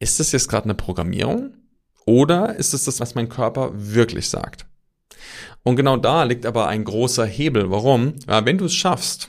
ist 0.00 0.18
das 0.18 0.32
jetzt 0.32 0.48
gerade 0.48 0.64
eine 0.64 0.74
Programmierung 0.74 1.54
oder 2.06 2.56
ist 2.56 2.74
es 2.74 2.84
das, 2.84 2.98
was 2.98 3.14
mein 3.14 3.28
Körper 3.28 3.70
wirklich 3.72 4.28
sagt? 4.28 4.66
Und 5.62 5.76
genau 5.76 5.96
da 5.96 6.24
liegt 6.24 6.46
aber 6.46 6.66
ein 6.66 6.84
großer 6.84 7.26
Hebel. 7.26 7.70
Warum? 7.70 8.14
Ja, 8.26 8.44
wenn 8.44 8.58
du 8.58 8.64
es 8.64 8.74
schaffst, 8.74 9.28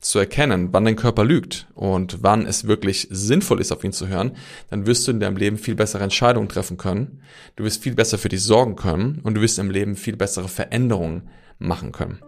zu 0.00 0.20
erkennen, 0.20 0.68
wann 0.72 0.84
dein 0.84 0.96
Körper 0.96 1.24
lügt 1.24 1.66
und 1.74 2.22
wann 2.22 2.46
es 2.46 2.66
wirklich 2.66 3.08
sinnvoll 3.10 3.60
ist, 3.60 3.72
auf 3.72 3.82
ihn 3.82 3.92
zu 3.92 4.06
hören, 4.06 4.36
dann 4.70 4.86
wirst 4.86 5.06
du 5.06 5.10
in 5.10 5.20
deinem 5.20 5.36
Leben 5.36 5.58
viel 5.58 5.74
bessere 5.74 6.04
Entscheidungen 6.04 6.48
treffen 6.48 6.76
können. 6.76 7.22
Du 7.56 7.64
wirst 7.64 7.82
viel 7.82 7.94
besser 7.94 8.18
für 8.18 8.28
dich 8.28 8.42
sorgen 8.42 8.76
können 8.76 9.20
und 9.24 9.34
du 9.34 9.40
wirst 9.40 9.58
im 9.58 9.70
Leben 9.70 9.96
viel 9.96 10.16
bessere 10.16 10.48
Veränderungen 10.48 11.30
machen 11.58 11.90
können. 11.90 12.20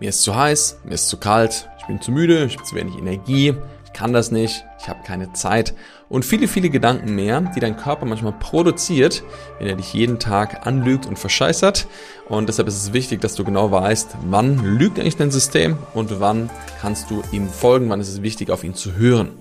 Mir 0.00 0.08
ist 0.08 0.22
zu 0.22 0.34
heiß, 0.34 0.78
mir 0.84 0.94
ist 0.94 1.10
zu 1.10 1.18
kalt, 1.18 1.68
ich 1.78 1.84
bin 1.84 2.00
zu 2.00 2.10
müde, 2.10 2.46
ich 2.46 2.56
habe 2.56 2.64
zu 2.64 2.74
wenig 2.74 2.96
Energie, 2.96 3.54
ich 3.84 3.92
kann 3.92 4.14
das 4.14 4.30
nicht, 4.30 4.64
ich 4.80 4.88
habe 4.88 5.02
keine 5.04 5.34
Zeit 5.34 5.74
und 6.08 6.24
viele, 6.24 6.48
viele 6.48 6.70
Gedanken 6.70 7.14
mehr, 7.14 7.42
die 7.54 7.60
dein 7.60 7.76
Körper 7.76 8.06
manchmal 8.06 8.32
produziert, 8.32 9.22
wenn 9.58 9.66
er 9.66 9.76
dich 9.76 9.92
jeden 9.92 10.18
Tag 10.18 10.66
anlügt 10.66 11.04
und 11.04 11.18
verscheißert. 11.18 11.86
Und 12.30 12.48
deshalb 12.48 12.66
ist 12.66 12.82
es 12.82 12.94
wichtig, 12.94 13.20
dass 13.20 13.34
du 13.34 13.44
genau 13.44 13.70
weißt, 13.70 14.16
wann 14.30 14.64
lügt 14.64 14.98
eigentlich 14.98 15.18
dein 15.18 15.30
System 15.30 15.76
und 15.92 16.18
wann 16.18 16.48
kannst 16.80 17.10
du 17.10 17.22
ihm 17.30 17.50
folgen, 17.50 17.90
wann 17.90 18.00
ist 18.00 18.08
es 18.08 18.22
wichtig, 18.22 18.50
auf 18.50 18.64
ihn 18.64 18.74
zu 18.74 18.94
hören. 18.94 19.32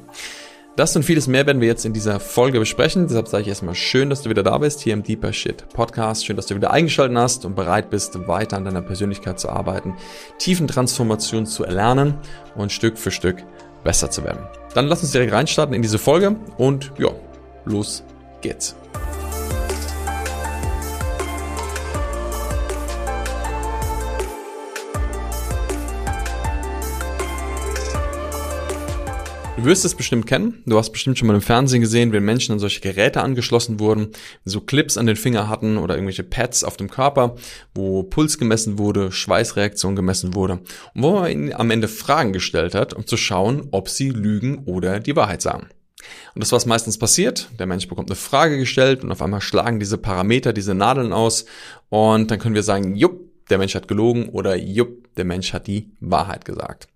Das 0.79 0.95
und 0.95 1.03
vieles 1.03 1.27
mehr 1.27 1.45
werden 1.45 1.59
wir 1.59 1.67
jetzt 1.67 1.83
in 1.83 1.91
dieser 1.91 2.21
Folge 2.21 2.57
besprechen. 2.57 3.05
Deshalb 3.05 3.27
sage 3.27 3.41
ich 3.41 3.49
erstmal 3.49 3.75
schön, 3.75 4.09
dass 4.09 4.21
du 4.21 4.29
wieder 4.29 4.43
da 4.43 4.57
bist 4.59 4.79
hier 4.79 4.93
im 4.93 5.03
Deeper 5.03 5.33
Shit 5.33 5.67
Podcast. 5.73 6.25
Schön, 6.25 6.37
dass 6.37 6.45
du 6.45 6.55
wieder 6.55 6.71
eingeschaltet 6.71 7.17
hast 7.17 7.43
und 7.43 7.53
bereit 7.53 7.89
bist, 7.89 8.29
weiter 8.29 8.55
an 8.55 8.63
deiner 8.63 8.81
Persönlichkeit 8.81 9.41
zu 9.41 9.49
arbeiten, 9.49 9.97
tiefen 10.37 10.69
Transformation 10.69 11.45
zu 11.45 11.65
erlernen 11.65 12.13
und 12.55 12.71
Stück 12.71 12.97
für 12.97 13.11
Stück 13.11 13.43
besser 13.83 14.09
zu 14.09 14.23
werden. 14.23 14.39
Dann 14.73 14.87
lass 14.87 15.03
uns 15.03 15.11
direkt 15.11 15.33
reinstarten 15.33 15.75
in 15.75 15.81
diese 15.81 15.99
Folge 15.99 16.37
und 16.57 16.93
ja, 16.97 17.09
los 17.65 18.05
geht's. 18.39 18.73
Du 29.59 29.65
wirst 29.65 29.83
es 29.83 29.93
bestimmt 29.93 30.25
kennen. 30.25 30.63
Du 30.65 30.77
hast 30.77 30.91
bestimmt 30.93 31.17
schon 31.17 31.27
mal 31.27 31.33
im 31.33 31.41
Fernsehen 31.41 31.81
gesehen, 31.81 32.13
wenn 32.13 32.23
Menschen 32.23 32.53
an 32.53 32.59
solche 32.59 32.79
Geräte 32.79 33.21
angeschlossen 33.21 33.81
wurden, 33.81 34.13
so 34.45 34.61
Clips 34.61 34.97
an 34.97 35.05
den 35.05 35.17
Finger 35.17 35.49
hatten 35.49 35.77
oder 35.77 35.95
irgendwelche 35.95 36.23
Pads 36.23 36.63
auf 36.63 36.77
dem 36.77 36.89
Körper, 36.89 37.35
wo 37.75 38.03
Puls 38.03 38.37
gemessen 38.37 38.77
wurde, 38.77 39.11
Schweißreaktion 39.11 39.97
gemessen 39.97 40.33
wurde 40.33 40.61
und 40.93 41.03
wo 41.03 41.11
man 41.11 41.29
ihnen 41.29 41.53
am 41.53 41.71
Ende 41.71 41.89
Fragen 41.89 42.31
gestellt 42.31 42.73
hat, 42.73 42.93
um 42.93 43.05
zu 43.05 43.17
schauen, 43.17 43.67
ob 43.71 43.89
sie 43.89 44.11
lügen 44.11 44.63
oder 44.63 45.01
die 45.01 45.17
Wahrheit 45.17 45.41
sagen. 45.41 45.67
Und 46.35 46.41
das, 46.41 46.53
was 46.53 46.65
meistens 46.65 46.97
passiert, 46.97 47.49
der 47.59 47.67
Mensch 47.67 47.89
bekommt 47.89 48.09
eine 48.09 48.15
Frage 48.15 48.57
gestellt 48.57 49.03
und 49.03 49.11
auf 49.11 49.21
einmal 49.21 49.41
schlagen 49.41 49.81
diese 49.81 49.97
Parameter, 49.97 50.53
diese 50.53 50.73
Nadeln 50.73 51.11
aus 51.11 51.43
und 51.89 52.31
dann 52.31 52.39
können 52.39 52.55
wir 52.55 52.63
sagen, 52.63 52.95
jupp, 52.95 53.27
der 53.49 53.57
Mensch 53.57 53.75
hat 53.75 53.89
gelogen 53.89 54.29
oder 54.29 54.55
jupp, 54.55 55.13
der 55.15 55.25
Mensch 55.25 55.51
hat 55.51 55.67
die 55.67 55.91
Wahrheit 55.99 56.45
gesagt. 56.45 56.87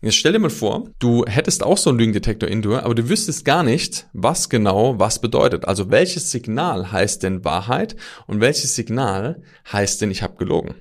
Jetzt 0.00 0.16
stell 0.16 0.32
dir 0.32 0.38
mal 0.38 0.50
vor, 0.50 0.90
du 0.98 1.24
hättest 1.26 1.62
auch 1.62 1.78
so 1.78 1.90
einen 1.90 1.98
Lügendetektor 1.98 2.48
in 2.48 2.62
dir, 2.62 2.84
aber 2.84 2.94
du 2.94 3.08
wüsstest 3.08 3.44
gar 3.44 3.62
nicht, 3.62 4.08
was 4.12 4.48
genau 4.48 4.98
was 4.98 5.20
bedeutet. 5.20 5.66
Also 5.66 5.90
welches 5.90 6.30
Signal 6.30 6.92
heißt 6.92 7.22
denn 7.22 7.44
Wahrheit 7.44 7.96
und 8.26 8.40
welches 8.40 8.74
Signal 8.74 9.42
heißt 9.70 10.00
denn 10.00 10.10
ich 10.10 10.22
habe 10.22 10.36
gelogen. 10.36 10.74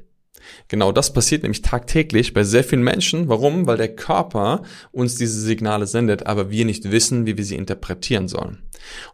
Genau 0.68 0.92
das 0.92 1.14
passiert 1.14 1.44
nämlich 1.44 1.62
tagtäglich 1.62 2.34
bei 2.34 2.44
sehr 2.44 2.64
vielen 2.64 2.84
Menschen. 2.84 3.28
Warum? 3.28 3.68
Weil 3.68 3.78
der 3.78 3.96
Körper 3.96 4.64
uns 4.92 5.16
diese 5.16 5.40
Signale 5.40 5.88
sendet, 5.88 6.26
aber 6.26 6.50
wir 6.50 6.66
nicht 6.66 6.92
wissen, 6.92 7.26
wie 7.26 7.38
wir 7.38 7.46
sie 7.46 7.56
interpretieren 7.56 8.28
sollen. 8.28 8.64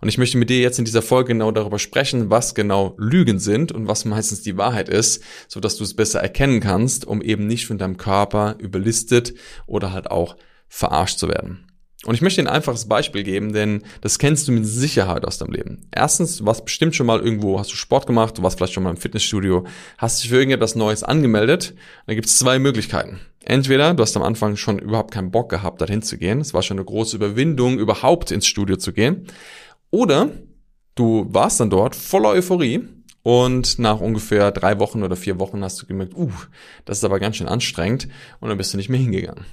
Und 0.02 0.10
ich 0.10 0.18
möchte 0.18 0.38
mit 0.38 0.50
dir 0.50 0.60
jetzt 0.60 0.80
in 0.80 0.86
dieser 0.86 1.02
Folge 1.02 1.30
genau 1.30 1.52
darüber 1.52 1.80
sprechen, 1.80 2.30
was 2.30 2.56
genau 2.56 2.96
Lügen 2.98 3.40
sind 3.40 3.72
und 3.72 3.88
was 3.88 4.06
meistens 4.06 4.42
die 4.42 4.58
Wahrheit 4.58 4.90
ist, 4.90 5.24
so 5.48 5.60
dass 5.60 5.78
du 5.78 5.84
es 5.84 5.96
besser 5.96 6.20
erkennen 6.22 6.60
kannst, 6.60 7.06
um 7.06 7.22
eben 7.22 7.48
nicht 7.48 7.68
von 7.68 7.78
deinem 7.78 7.98
Körper 7.98 8.56
überlistet 8.60 9.34
oder 9.66 9.92
halt 9.92 10.12
auch 10.12 10.36
verarscht 10.68 11.20
zu 11.20 11.28
werden. 11.28 11.65
Und 12.06 12.14
ich 12.14 12.22
möchte 12.22 12.42
dir 12.42 12.48
ein 12.48 12.56
einfaches 12.56 12.88
Beispiel 12.88 13.24
geben, 13.24 13.52
denn 13.52 13.82
das 14.02 14.20
kennst 14.20 14.48
du 14.48 14.52
mit 14.52 14.66
Sicherheit 14.66 15.26
aus 15.26 15.40
deinem 15.40 15.54
Leben. 15.54 15.88
Erstens, 15.92 16.38
du 16.38 16.46
warst 16.46 16.66
bestimmt 16.66 16.96
schon 16.96 17.08
mal 17.08 17.20
irgendwo, 17.20 17.60
hast 17.60 17.72
du 17.72 17.76
Sport 17.76 18.06
gemacht, 18.06 18.38
du 18.38 18.44
warst 18.44 18.58
vielleicht 18.58 18.74
schon 18.74 18.84
mal 18.84 18.92
im 18.92 18.98
Fitnessstudio, 18.98 19.66
hast 19.98 20.22
dich 20.22 20.30
für 20.30 20.38
irgendetwas 20.38 20.76
Neues 20.76 21.04
angemeldet. 21.04 21.74
Da 22.06 22.14
gibt 22.14 22.28
es 22.28 22.38
zwei 22.38 22.60
Möglichkeiten. 22.60 23.20
Entweder 23.44 23.94
du 23.94 24.04
hast 24.04 24.16
am 24.16 24.24
Anfang 24.24 24.56
schon 24.56 24.80
überhaupt 24.80 25.14
keinen 25.14 25.32
Bock 25.32 25.50
gehabt, 25.50 25.82
dorthin 25.82 26.02
zu 26.02 26.18
gehen. 26.18 26.42
Es 26.42 26.54
war 26.54 26.62
schon 26.62 26.78
eine 26.78 26.86
große 26.86 27.16
Überwindung, 27.16 27.80
überhaupt 27.80 28.32
ins 28.32 28.48
Studio 28.48 28.78
zu 28.78 28.94
gehen. 28.94 29.28
Oder 29.90 30.30
du 30.96 31.28
warst 31.30 31.60
dann 31.60 31.70
dort 31.70 31.96
voller 31.96 32.30
Euphorie 32.30 32.88
und 33.24 33.80
nach 33.80 34.00
ungefähr 34.02 34.52
drei 34.52 34.78
Wochen 34.80 35.02
oder 35.02 35.16
vier 35.16 35.40
Wochen 35.40 35.64
hast 35.64 35.82
du 35.82 35.88
gemerkt, 35.88 36.16
uh, 36.16 36.32
das 36.86 37.00
ist 37.00 37.04
aber 37.04 37.20
ganz 37.20 37.38
schön 37.38 37.48
anstrengend 37.48 38.08
und 38.40 38.50
dann 38.50 38.58
bist 38.58 38.74
du 38.74 38.78
nicht 38.78 38.90
mehr 38.90 39.00
hingegangen. 39.00 39.46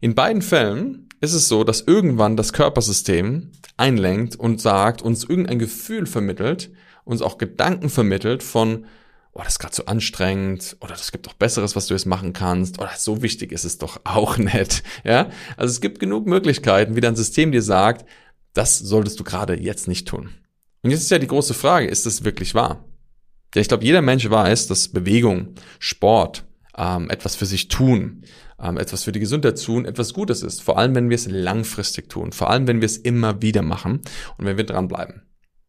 In 0.00 0.14
beiden 0.14 0.42
Fällen 0.42 1.08
ist 1.20 1.32
es 1.32 1.48
so, 1.48 1.64
dass 1.64 1.82
irgendwann 1.82 2.36
das 2.36 2.52
Körpersystem 2.52 3.52
einlenkt 3.76 4.36
und 4.36 4.60
sagt, 4.60 5.02
uns 5.02 5.24
irgendein 5.24 5.58
Gefühl 5.58 6.06
vermittelt, 6.06 6.70
uns 7.04 7.22
auch 7.22 7.38
Gedanken 7.38 7.88
vermittelt 7.88 8.42
von, 8.42 8.86
oh, 9.32 9.38
das 9.38 9.54
ist 9.54 9.58
gerade 9.58 9.74
so 9.74 9.86
anstrengend, 9.86 10.76
oder 10.80 10.92
das 10.92 11.12
gibt 11.12 11.26
doch 11.26 11.34
Besseres, 11.34 11.74
was 11.76 11.86
du 11.86 11.94
jetzt 11.94 12.06
machen 12.06 12.32
kannst, 12.32 12.78
oder 12.78 12.90
so 12.96 13.22
wichtig 13.22 13.52
ist 13.52 13.64
es 13.64 13.78
doch 13.78 14.00
auch 14.04 14.36
nicht. 14.38 14.82
Ja? 15.04 15.30
Also 15.56 15.72
es 15.72 15.80
gibt 15.80 16.00
genug 16.00 16.26
Möglichkeiten, 16.26 16.96
wie 16.96 17.00
dein 17.00 17.16
System 17.16 17.52
dir 17.52 17.62
sagt, 17.62 18.04
das 18.52 18.78
solltest 18.78 19.18
du 19.18 19.24
gerade 19.24 19.58
jetzt 19.58 19.88
nicht 19.88 20.08
tun. 20.08 20.30
Und 20.82 20.90
jetzt 20.90 21.02
ist 21.02 21.10
ja 21.10 21.18
die 21.18 21.28
große 21.28 21.54
Frage, 21.54 21.86
ist 21.86 22.06
das 22.06 22.24
wirklich 22.24 22.54
wahr? 22.54 22.84
Ja, 23.54 23.60
ich 23.60 23.68
glaube, 23.68 23.84
jeder 23.84 24.02
Mensch 24.02 24.28
weiß, 24.28 24.66
dass 24.66 24.88
Bewegung, 24.88 25.54
Sport, 25.78 26.44
ähm, 26.76 27.10
etwas 27.10 27.36
für 27.36 27.46
sich 27.46 27.68
tun, 27.68 28.22
ähm, 28.60 28.76
etwas 28.76 29.04
für 29.04 29.12
die 29.12 29.20
Gesundheit 29.20 29.62
tun, 29.62 29.84
etwas 29.84 30.14
Gutes 30.14 30.42
ist. 30.42 30.62
Vor 30.62 30.78
allem, 30.78 30.94
wenn 30.94 31.10
wir 31.10 31.16
es 31.16 31.26
langfristig 31.28 32.08
tun. 32.08 32.32
Vor 32.32 32.50
allem, 32.50 32.66
wenn 32.66 32.80
wir 32.80 32.86
es 32.86 32.96
immer 32.96 33.42
wieder 33.42 33.62
machen 33.62 34.00
und 34.38 34.46
wenn 34.46 34.56
wir 34.56 34.64
dranbleiben. 34.64 35.22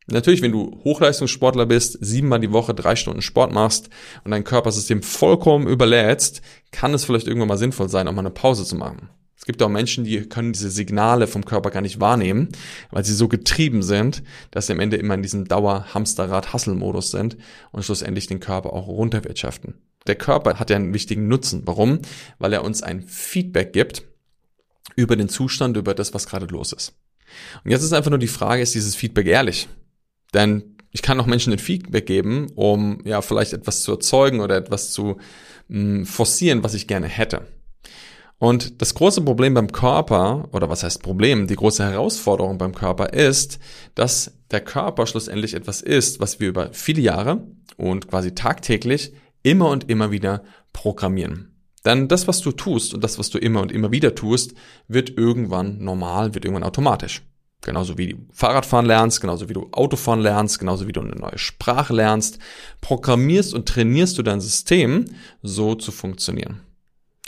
Natürlich, 0.08 0.42
wenn 0.42 0.52
du 0.52 0.82
Hochleistungssportler 0.84 1.66
bist, 1.66 1.98
siebenmal 2.02 2.42
die 2.42 2.52
Woche 2.52 2.74
drei 2.74 2.96
Stunden 2.96 3.22
Sport 3.22 3.54
machst 3.54 3.90
und 4.26 4.32
dein 4.32 4.44
Körpersystem 4.44 5.02
vollkommen 5.02 5.66
überlädst, 5.66 6.42
kann 6.72 6.94
es 6.94 7.06
vielleicht 7.06 7.28
irgendwann 7.28 7.48
mal 7.48 7.58
sinnvoll 7.58 7.88
sein, 7.88 8.08
auch 8.08 8.12
mal 8.12 8.20
eine 8.20 8.30
Pause 8.30 8.66
zu 8.66 8.76
machen. 8.76 9.10
Es 9.44 9.46
gibt 9.46 9.62
auch 9.62 9.70
Menschen, 9.70 10.06
die 10.06 10.22
können 10.22 10.54
diese 10.54 10.70
Signale 10.70 11.28
vom 11.28 11.44
Körper 11.44 11.70
gar 11.70 11.82
nicht 11.82 12.00
wahrnehmen, 12.00 12.50
weil 12.92 13.04
sie 13.04 13.14
so 13.14 13.28
getrieben 13.28 13.84
sind, 13.84 14.24
dass 14.52 14.68
sie 14.68 14.74
am 14.74 14.80
Ende 14.80 14.96
immer 14.96 15.16
in 15.16 15.22
diesem 15.22 15.50
Dauer-Hamsterrad-Hustle-Modus 15.50 17.12
sind 17.12 17.38
und 17.72 17.84
schlussendlich 17.84 18.28
den 18.28 18.40
Körper 18.40 18.72
auch 18.72 18.88
runterwirtschaften. 18.88 19.76
Der 20.08 20.16
Körper 20.16 20.60
hat 20.60 20.70
ja 20.70 20.76
einen 20.76 20.94
wichtigen 20.94 21.28
Nutzen. 21.28 21.64
Warum? 21.66 22.00
Weil 22.40 22.54
er 22.54 22.64
uns 22.64 22.84
ein 22.84 23.04
Feedback 23.04 23.74
gibt 23.74 24.04
über 24.96 25.16
den 25.16 25.30
Zustand, 25.30 25.78
über 25.78 25.94
das, 25.94 26.14
was 26.14 26.28
gerade 26.28 26.46
los 26.48 26.74
ist. 26.74 26.94
Und 27.64 27.72
jetzt 27.72 27.84
ist 27.84 27.94
einfach 27.94 28.12
nur 28.12 28.20
die 28.20 28.28
Frage, 28.28 28.62
ist 28.62 28.76
dieses 28.76 28.96
Feedback 28.96 29.28
ehrlich? 29.28 29.68
Denn 30.34 30.76
ich 30.92 31.02
kann 31.02 31.20
auch 31.20 31.26
Menschen 31.26 31.54
ein 31.54 31.60
Feedback 31.60 32.06
geben, 32.06 32.52
um 32.56 33.00
ja 33.04 33.22
vielleicht 33.22 33.54
etwas 33.54 33.82
zu 33.82 33.94
erzeugen 33.94 34.42
oder 34.42 34.58
etwas 34.58 34.92
zu 34.92 35.18
mh, 35.68 35.80
hm, 35.98 36.06
forcieren, 36.06 36.64
was 36.64 36.76
ich 36.76 36.88
gerne 36.88 37.08
hätte. 37.08 37.48
Und 38.38 38.82
das 38.82 38.94
große 38.94 39.22
Problem 39.22 39.54
beim 39.54 39.72
Körper, 39.72 40.50
oder 40.52 40.70
was 40.70 40.84
heißt 40.84 41.02
Problem, 41.02 41.48
die 41.48 41.56
große 41.56 41.84
Herausforderung 41.84 42.58
beim 42.58 42.76
Körper 42.76 43.14
ist, 43.14 43.58
dass 43.96 44.34
der 44.52 44.62
Körper 44.62 45.08
schlussendlich 45.08 45.54
etwas 45.54 45.82
ist, 45.82 46.20
was 46.20 46.40
wir 46.40 46.50
über 46.50 46.74
viele 46.74 47.02
Jahre 47.02 47.48
und 47.78 48.10
quasi 48.10 48.36
tagtäglich 48.36 49.14
immer 49.44 49.70
und 49.70 49.90
immer 49.90 50.12
wieder 50.12 50.44
programmieren. 50.74 51.54
Denn 51.86 52.08
das, 52.08 52.28
was 52.28 52.40
du 52.42 52.52
tust 52.52 52.94
und 52.94 53.04
das, 53.04 53.20
was 53.20 53.30
du 53.30 53.38
immer 53.38 53.62
und 53.62 53.72
immer 53.72 53.92
wieder 53.92 54.16
tust, 54.16 54.54
wird 54.88 55.18
irgendwann 55.18 55.80
normal, 55.84 56.34
wird 56.34 56.46
irgendwann 56.46 56.64
automatisch. 56.64 57.22
Genauso 57.62 57.98
wie 57.98 58.08
du 58.10 58.18
Fahrradfahren 58.32 58.86
lernst, 58.86 59.22
genauso 59.22 59.48
wie 59.48 59.54
du 59.54 59.70
Autofahren 59.72 60.20
lernst, 60.20 60.60
genauso 60.60 60.88
wie 60.88 60.92
du 60.92 61.02
eine 61.02 61.16
neue 61.16 61.38
Sprache 61.38 61.94
lernst, 61.94 62.40
programmierst 62.82 63.54
und 63.54 63.68
trainierst 63.68 64.18
du 64.18 64.24
dein 64.24 64.42
System, 64.42 65.06
so 65.42 65.76
zu 65.76 65.92
funktionieren. 65.92 66.62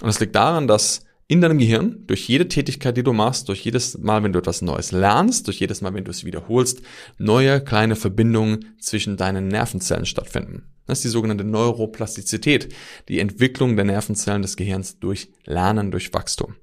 Und 0.01 0.09
es 0.09 0.19
liegt 0.19 0.35
daran, 0.35 0.67
dass 0.67 1.04
in 1.27 1.41
deinem 1.41 1.57
Gehirn 1.57 2.03
durch 2.05 2.27
jede 2.27 2.47
Tätigkeit, 2.47 2.95
die 2.97 3.03
du 3.03 3.11
machst, 3.11 3.49
durch 3.49 3.65
jedes 3.65 3.97
Mal, 3.97 4.21
wenn 4.23 4.33
du 4.33 4.39
etwas 4.39 4.61
Neues 4.61 4.91
lernst, 4.91 5.47
durch 5.47 5.59
jedes 5.59 5.81
Mal, 5.81 5.93
wenn 5.93 6.03
du 6.03 6.11
es 6.11 6.23
wiederholst, 6.23 6.81
neue 7.17 7.61
kleine 7.61 7.95
Verbindungen 7.95 8.75
zwischen 8.79 9.17
deinen 9.17 9.47
Nervenzellen 9.47 10.05
stattfinden. 10.05 10.63
Das 10.85 10.99
ist 10.99 11.05
die 11.05 11.09
sogenannte 11.09 11.43
Neuroplastizität, 11.43 12.73
die 13.09 13.19
Entwicklung 13.19 13.75
der 13.75 13.85
Nervenzellen 13.85 14.43
des 14.43 14.55
Gehirns 14.55 14.99
durch 14.99 15.29
Lernen, 15.45 15.89
durch 15.89 16.13
Wachstum. 16.13 16.55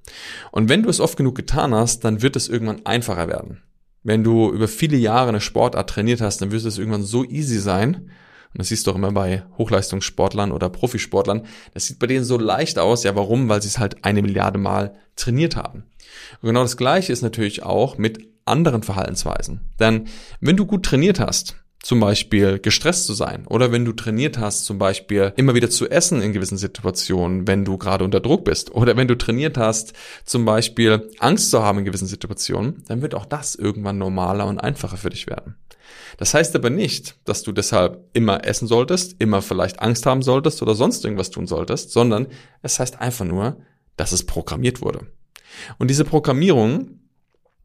Und 0.52 0.68
wenn 0.68 0.84
du 0.84 0.88
es 0.88 1.00
oft 1.00 1.16
genug 1.16 1.34
getan 1.34 1.74
hast, 1.74 2.04
dann 2.04 2.22
wird 2.22 2.36
es 2.36 2.48
irgendwann 2.48 2.86
einfacher 2.86 3.26
werden. 3.26 3.62
Wenn 4.04 4.22
du 4.22 4.52
über 4.52 4.68
viele 4.68 4.96
Jahre 4.96 5.30
eine 5.30 5.40
Sportart 5.40 5.90
trainiert 5.90 6.20
hast, 6.20 6.40
dann 6.40 6.52
wird 6.52 6.64
es 6.64 6.78
irgendwann 6.78 7.02
so 7.02 7.24
easy 7.24 7.58
sein, 7.58 8.10
Und 8.52 8.58
das 8.58 8.68
siehst 8.68 8.86
du 8.86 8.90
auch 8.90 8.96
immer 8.96 9.12
bei 9.12 9.44
Hochleistungssportlern 9.56 10.52
oder 10.52 10.68
Profisportlern. 10.68 11.46
Das 11.72 11.86
sieht 11.86 11.98
bei 11.98 12.06
denen 12.06 12.24
so 12.24 12.38
leicht 12.38 12.78
aus. 12.78 13.02
Ja, 13.04 13.16
warum? 13.16 13.48
Weil 13.48 13.62
sie 13.62 13.68
es 13.68 13.78
halt 13.78 14.04
eine 14.04 14.22
Milliarde 14.22 14.58
Mal 14.58 14.94
trainiert 15.16 15.56
haben. 15.56 15.84
Und 16.40 16.48
genau 16.48 16.62
das 16.62 16.76
Gleiche 16.76 17.12
ist 17.12 17.22
natürlich 17.22 17.62
auch 17.62 17.96
mit 17.96 18.28
anderen 18.44 18.82
Verhaltensweisen. 18.82 19.60
Denn 19.78 20.08
wenn 20.40 20.56
du 20.56 20.66
gut 20.66 20.84
trainiert 20.84 21.20
hast, 21.20 21.56
zum 21.82 21.98
Beispiel 21.98 22.60
gestresst 22.60 23.06
zu 23.06 23.12
sein 23.12 23.44
oder 23.46 23.72
wenn 23.72 23.84
du 23.84 23.92
trainiert 23.92 24.38
hast, 24.38 24.64
zum 24.64 24.78
Beispiel 24.78 25.32
immer 25.36 25.54
wieder 25.54 25.68
zu 25.68 25.90
essen 25.90 26.22
in 26.22 26.32
gewissen 26.32 26.56
Situationen, 26.56 27.48
wenn 27.48 27.64
du 27.64 27.76
gerade 27.76 28.04
unter 28.04 28.20
Druck 28.20 28.44
bist 28.44 28.72
oder 28.72 28.96
wenn 28.96 29.08
du 29.08 29.18
trainiert 29.18 29.58
hast, 29.58 29.92
zum 30.24 30.44
Beispiel 30.44 31.10
Angst 31.18 31.50
zu 31.50 31.62
haben 31.62 31.80
in 31.80 31.84
gewissen 31.84 32.06
Situationen, 32.06 32.84
dann 32.86 33.02
wird 33.02 33.16
auch 33.16 33.26
das 33.26 33.56
irgendwann 33.56 33.98
normaler 33.98 34.46
und 34.46 34.60
einfacher 34.60 34.96
für 34.96 35.10
dich 35.10 35.26
werden. 35.26 35.56
Das 36.16 36.34
heißt 36.34 36.54
aber 36.54 36.70
nicht, 36.70 37.16
dass 37.24 37.42
du 37.42 37.52
deshalb 37.52 38.08
immer 38.12 38.44
essen 38.44 38.68
solltest, 38.68 39.16
immer 39.18 39.42
vielleicht 39.42 39.80
Angst 39.80 40.06
haben 40.06 40.22
solltest 40.22 40.62
oder 40.62 40.74
sonst 40.74 41.04
irgendwas 41.04 41.30
tun 41.30 41.46
solltest, 41.46 41.90
sondern 41.90 42.26
es 42.62 42.78
heißt 42.78 43.00
einfach 43.00 43.24
nur, 43.24 43.56
dass 43.96 44.12
es 44.12 44.24
programmiert 44.24 44.82
wurde. 44.82 45.06
Und 45.78 45.88
diese 45.88 46.04
Programmierung 46.04 47.00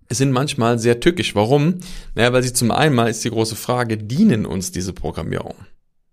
sind 0.09 0.31
manchmal 0.31 0.79
sehr 0.79 0.99
tückisch. 0.99 1.35
Warum? 1.35 1.79
Naja, 2.15 2.31
weil 2.33 2.43
sie 2.43 2.53
zum 2.53 2.71
einen 2.71 2.97
ist 3.07 3.23
die 3.23 3.29
große 3.29 3.55
Frage, 3.55 3.97
dienen 3.97 4.45
uns 4.45 4.71
diese 4.71 4.93
Programmierung? 4.93 5.55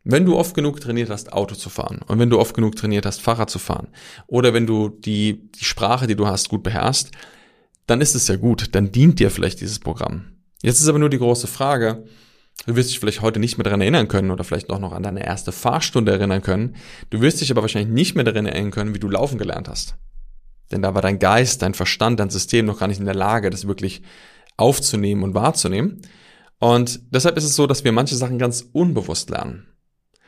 Wenn 0.02 0.26
du 0.26 0.36
oft 0.36 0.54
genug 0.54 0.80
trainiert 0.80 1.08
hast, 1.08 1.32
Auto 1.32 1.54
zu 1.54 1.70
fahren 1.70 2.00
und 2.06 2.18
wenn 2.18 2.28
du 2.28 2.38
oft 2.38 2.54
genug 2.54 2.76
trainiert 2.76 3.06
hast, 3.06 3.22
Fahrrad 3.22 3.48
zu 3.48 3.58
fahren 3.58 3.88
oder 4.26 4.52
wenn 4.52 4.66
du 4.66 4.90
die, 4.90 5.50
die 5.52 5.64
Sprache, 5.64 6.06
die 6.06 6.16
du 6.16 6.26
hast, 6.26 6.50
gut 6.50 6.62
beherrschst, 6.62 7.10
dann 7.86 8.02
ist 8.02 8.14
es 8.14 8.28
ja 8.28 8.36
gut, 8.36 8.74
dann 8.74 8.92
dient 8.92 9.18
dir 9.18 9.30
vielleicht 9.30 9.62
dieses 9.62 9.78
Programm. 9.78 10.26
Jetzt 10.62 10.80
ist 10.80 10.88
aber 10.88 10.98
nur 10.98 11.10
die 11.10 11.18
große 11.18 11.46
Frage, 11.46 12.04
du 12.66 12.76
wirst 12.76 12.90
dich 12.90 13.00
vielleicht 13.00 13.22
heute 13.22 13.40
nicht 13.40 13.58
mehr 13.58 13.64
daran 13.64 13.80
erinnern 13.80 14.08
können 14.08 14.30
oder 14.30 14.44
vielleicht 14.44 14.70
auch 14.70 14.78
noch 14.78 14.92
an 14.92 15.02
deine 15.02 15.24
erste 15.24 15.52
Fahrstunde 15.52 16.12
erinnern 16.12 16.42
können, 16.42 16.76
du 17.10 17.20
wirst 17.20 17.40
dich 17.40 17.50
aber 17.50 17.62
wahrscheinlich 17.62 17.92
nicht 17.92 18.14
mehr 18.14 18.24
daran 18.24 18.46
erinnern 18.46 18.70
können, 18.70 18.94
wie 18.94 19.00
du 19.00 19.08
laufen 19.08 19.38
gelernt 19.38 19.68
hast. 19.68 19.96
Denn 20.70 20.82
da 20.82 20.94
war 20.94 21.02
dein 21.02 21.18
Geist, 21.18 21.62
dein 21.62 21.74
Verstand, 21.74 22.20
dein 22.20 22.30
System 22.30 22.66
noch 22.66 22.78
gar 22.78 22.88
nicht 22.88 22.98
in 22.98 23.04
der 23.04 23.14
Lage, 23.14 23.50
das 23.50 23.66
wirklich 23.66 24.02
aufzunehmen 24.56 25.22
und 25.22 25.34
wahrzunehmen. 25.34 26.02
Und 26.58 27.00
deshalb 27.10 27.36
ist 27.36 27.44
es 27.44 27.56
so, 27.56 27.66
dass 27.66 27.84
wir 27.84 27.92
manche 27.92 28.16
Sachen 28.16 28.38
ganz 28.38 28.66
unbewusst 28.72 29.30
lernen. 29.30 29.66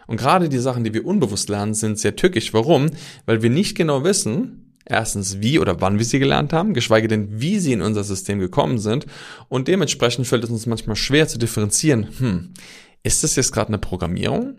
Und 0.06 0.18
gerade 0.18 0.48
die 0.48 0.58
Sachen, 0.58 0.84
die 0.84 0.94
wir 0.94 1.06
unbewusst 1.06 1.48
lernen, 1.48 1.74
sind 1.74 1.98
sehr 1.98 2.16
tückisch. 2.16 2.52
Warum? 2.52 2.90
Weil 3.24 3.42
wir 3.42 3.50
nicht 3.50 3.76
genau 3.76 4.04
wissen, 4.04 4.65
erstens 4.86 5.40
wie 5.40 5.58
oder 5.58 5.80
wann 5.80 5.98
wir 5.98 6.04
sie 6.04 6.18
gelernt 6.18 6.52
haben, 6.52 6.74
geschweige 6.74 7.08
denn 7.08 7.40
wie 7.40 7.58
sie 7.58 7.72
in 7.72 7.82
unser 7.82 8.04
System 8.04 8.38
gekommen 8.38 8.78
sind. 8.78 9.06
Und 9.48 9.68
dementsprechend 9.68 10.26
fällt 10.26 10.44
es 10.44 10.50
uns 10.50 10.66
manchmal 10.66 10.96
schwer 10.96 11.28
zu 11.28 11.38
differenzieren, 11.38 12.08
hm, 12.18 12.54
ist 13.02 13.22
das 13.22 13.36
jetzt 13.36 13.52
gerade 13.52 13.68
eine 13.68 13.78
Programmierung 13.78 14.58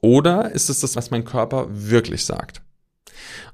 oder 0.00 0.52
ist 0.52 0.68
es 0.68 0.80
das, 0.80 0.96
was 0.96 1.10
mein 1.10 1.24
Körper 1.24 1.66
wirklich 1.70 2.24
sagt? 2.24 2.62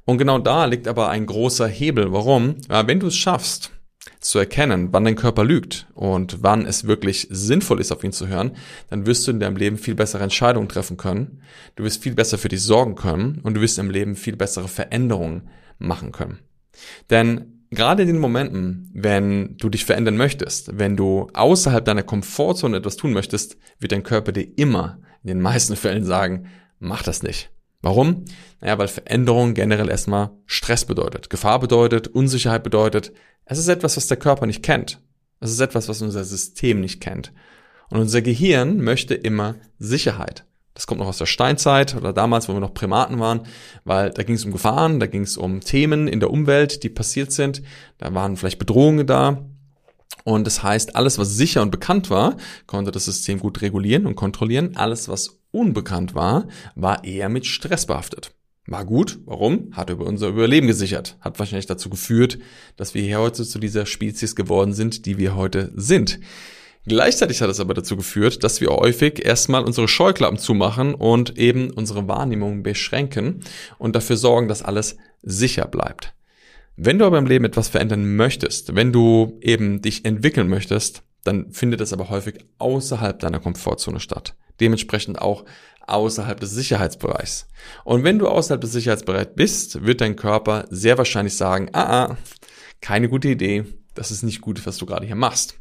Und 0.04 0.18
genau 0.18 0.38
da 0.38 0.66
liegt 0.66 0.88
aber 0.88 1.08
ein 1.08 1.24
großer 1.24 1.66
Hebel. 1.66 2.12
Warum? 2.12 2.56
Ja, 2.68 2.86
wenn 2.86 3.00
du 3.00 3.06
es 3.06 3.16
schaffst, 3.16 3.70
zu 4.20 4.38
erkennen, 4.38 4.88
wann 4.92 5.04
dein 5.04 5.16
Körper 5.16 5.44
lügt 5.44 5.86
und 5.94 6.42
wann 6.42 6.66
es 6.66 6.86
wirklich 6.86 7.26
sinnvoll 7.30 7.80
ist, 7.80 7.92
auf 7.92 8.04
ihn 8.04 8.12
zu 8.12 8.26
hören, 8.28 8.52
dann 8.90 9.06
wirst 9.06 9.26
du 9.26 9.30
in 9.30 9.40
deinem 9.40 9.56
Leben 9.56 9.78
viel 9.78 9.94
bessere 9.94 10.22
Entscheidungen 10.22 10.68
treffen 10.68 10.96
können. 10.96 11.42
Du 11.76 11.84
wirst 11.84 12.02
viel 12.02 12.14
besser 12.14 12.38
für 12.38 12.48
dich 12.48 12.62
sorgen 12.62 12.96
können 12.96 13.40
und 13.42 13.54
du 13.54 13.60
wirst 13.60 13.78
im 13.78 13.90
Leben 13.90 14.16
viel 14.16 14.36
bessere 14.36 14.68
Veränderungen 14.68 15.48
machen 15.78 16.12
können. 16.12 16.40
Denn 17.10 17.66
gerade 17.70 18.02
in 18.02 18.08
den 18.08 18.18
Momenten, 18.18 18.90
wenn 18.92 19.56
du 19.56 19.68
dich 19.68 19.84
verändern 19.84 20.16
möchtest, 20.16 20.78
wenn 20.78 20.96
du 20.96 21.28
außerhalb 21.32 21.84
deiner 21.84 22.02
Komfortzone 22.02 22.76
etwas 22.76 22.96
tun 22.96 23.12
möchtest, 23.12 23.56
wird 23.78 23.92
dein 23.92 24.02
Körper 24.02 24.32
dir 24.32 24.46
immer 24.56 24.98
in 25.22 25.28
den 25.28 25.40
meisten 25.40 25.76
Fällen 25.76 26.04
sagen, 26.04 26.46
mach 26.78 27.02
das 27.02 27.22
nicht. 27.22 27.50
Warum? 27.82 28.24
Naja, 28.60 28.78
weil 28.78 28.88
Veränderung 28.88 29.52
generell 29.52 29.90
erstmal 29.90 30.30
Stress 30.46 30.86
bedeutet, 30.86 31.28
Gefahr 31.28 31.60
bedeutet, 31.60 32.08
Unsicherheit 32.08 32.62
bedeutet. 32.62 33.12
Es 33.44 33.58
ist 33.58 33.68
etwas, 33.68 33.98
was 33.98 34.06
der 34.06 34.16
Körper 34.16 34.46
nicht 34.46 34.62
kennt. 34.62 35.02
Es 35.40 35.50
ist 35.50 35.60
etwas, 35.60 35.88
was 35.90 36.00
unser 36.00 36.24
System 36.24 36.80
nicht 36.80 37.02
kennt. 37.02 37.32
Und 37.90 38.00
unser 38.00 38.22
Gehirn 38.22 38.80
möchte 38.80 39.14
immer 39.14 39.56
Sicherheit. 39.78 40.46
Das 40.74 40.88
kommt 40.88 41.00
noch 41.00 41.06
aus 41.06 41.18
der 41.18 41.26
Steinzeit 41.26 41.94
oder 41.94 42.12
damals, 42.12 42.48
wo 42.48 42.52
wir 42.52 42.60
noch 42.60 42.74
Primaten 42.74 43.20
waren, 43.20 43.42
weil 43.84 44.10
da 44.10 44.24
ging 44.24 44.34
es 44.34 44.44
um 44.44 44.50
Gefahren, 44.50 44.98
da 44.98 45.06
ging 45.06 45.22
es 45.22 45.36
um 45.36 45.60
Themen 45.60 46.08
in 46.08 46.18
der 46.18 46.30
Umwelt, 46.30 46.82
die 46.82 46.88
passiert 46.88 47.30
sind. 47.30 47.62
Da 47.98 48.12
waren 48.12 48.36
vielleicht 48.36 48.58
Bedrohungen 48.58 49.06
da. 49.06 49.46
Und 50.24 50.46
das 50.46 50.62
heißt, 50.62 50.96
alles, 50.96 51.18
was 51.18 51.36
sicher 51.36 51.62
und 51.62 51.70
bekannt 51.70 52.10
war, 52.10 52.36
konnte 52.66 52.90
das 52.90 53.04
System 53.04 53.38
gut 53.38 53.62
regulieren 53.62 54.06
und 54.06 54.16
kontrollieren. 54.16 54.76
Alles, 54.76 55.08
was 55.08 55.38
unbekannt 55.52 56.14
war, 56.14 56.48
war 56.74 57.04
eher 57.04 57.28
mit 57.28 57.46
Stress 57.46 57.86
behaftet. 57.86 58.32
War 58.66 58.86
gut, 58.86 59.18
warum? 59.26 59.68
Hat 59.72 59.90
über 59.90 60.06
unser 60.06 60.28
Überleben 60.28 60.66
gesichert. 60.66 61.18
Hat 61.20 61.38
wahrscheinlich 61.38 61.66
dazu 61.66 61.90
geführt, 61.90 62.38
dass 62.76 62.94
wir 62.94 63.02
hier 63.02 63.20
heute 63.20 63.44
zu 63.44 63.58
dieser 63.58 63.84
Spezies 63.84 64.34
geworden 64.34 64.72
sind, 64.72 65.04
die 65.04 65.18
wir 65.18 65.36
heute 65.36 65.70
sind. 65.76 66.18
Gleichzeitig 66.86 67.40
hat 67.40 67.50
es 67.50 67.60
aber 67.60 67.74
dazu 67.74 67.96
geführt, 67.96 68.44
dass 68.44 68.60
wir 68.60 68.68
häufig 68.68 69.24
erstmal 69.24 69.64
unsere 69.64 69.88
Scheuklappen 69.88 70.38
zumachen 70.38 70.94
und 70.94 71.38
eben 71.38 71.70
unsere 71.70 72.08
Wahrnehmung 72.08 72.62
beschränken 72.62 73.40
und 73.78 73.96
dafür 73.96 74.16
sorgen, 74.16 74.48
dass 74.48 74.62
alles 74.62 74.96
sicher 75.22 75.66
bleibt. 75.66 76.14
Wenn 76.76 76.98
du 76.98 77.06
aber 77.06 77.18
im 77.18 77.26
Leben 77.26 77.44
etwas 77.44 77.68
verändern 77.68 78.16
möchtest, 78.16 78.74
wenn 78.74 78.92
du 78.92 79.38
eben 79.40 79.80
dich 79.80 80.04
entwickeln 80.04 80.48
möchtest, 80.48 81.02
dann 81.22 81.52
findet 81.52 81.80
es 81.80 81.92
aber 81.92 82.10
häufig 82.10 82.44
außerhalb 82.58 83.18
deiner 83.18 83.40
Komfortzone 83.40 84.00
statt 84.00 84.34
dementsprechend 84.60 85.20
auch 85.20 85.44
außerhalb 85.86 86.40
des 86.40 86.50
Sicherheitsbereichs. 86.50 87.46
Und 87.84 88.04
wenn 88.04 88.18
du 88.18 88.28
außerhalb 88.28 88.60
des 88.60 88.72
Sicherheitsbereichs 88.72 89.32
bist, 89.34 89.84
wird 89.84 90.00
dein 90.00 90.16
Körper 90.16 90.66
sehr 90.70 90.98
wahrscheinlich 90.98 91.36
sagen, 91.36 91.68
ah, 91.72 92.04
ah, 92.04 92.16
keine 92.80 93.08
gute 93.08 93.28
Idee, 93.28 93.64
das 93.94 94.10
ist 94.10 94.22
nicht 94.22 94.40
gut, 94.40 94.64
was 94.66 94.78
du 94.78 94.86
gerade 94.86 95.06
hier 95.06 95.16
machst. 95.16 95.60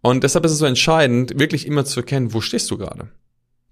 Und 0.00 0.24
deshalb 0.24 0.44
ist 0.44 0.52
es 0.52 0.58
so 0.58 0.66
entscheidend, 0.66 1.38
wirklich 1.38 1.66
immer 1.66 1.84
zu 1.84 2.00
erkennen, 2.00 2.32
wo 2.32 2.40
stehst 2.40 2.70
du 2.70 2.78
gerade. 2.78 3.08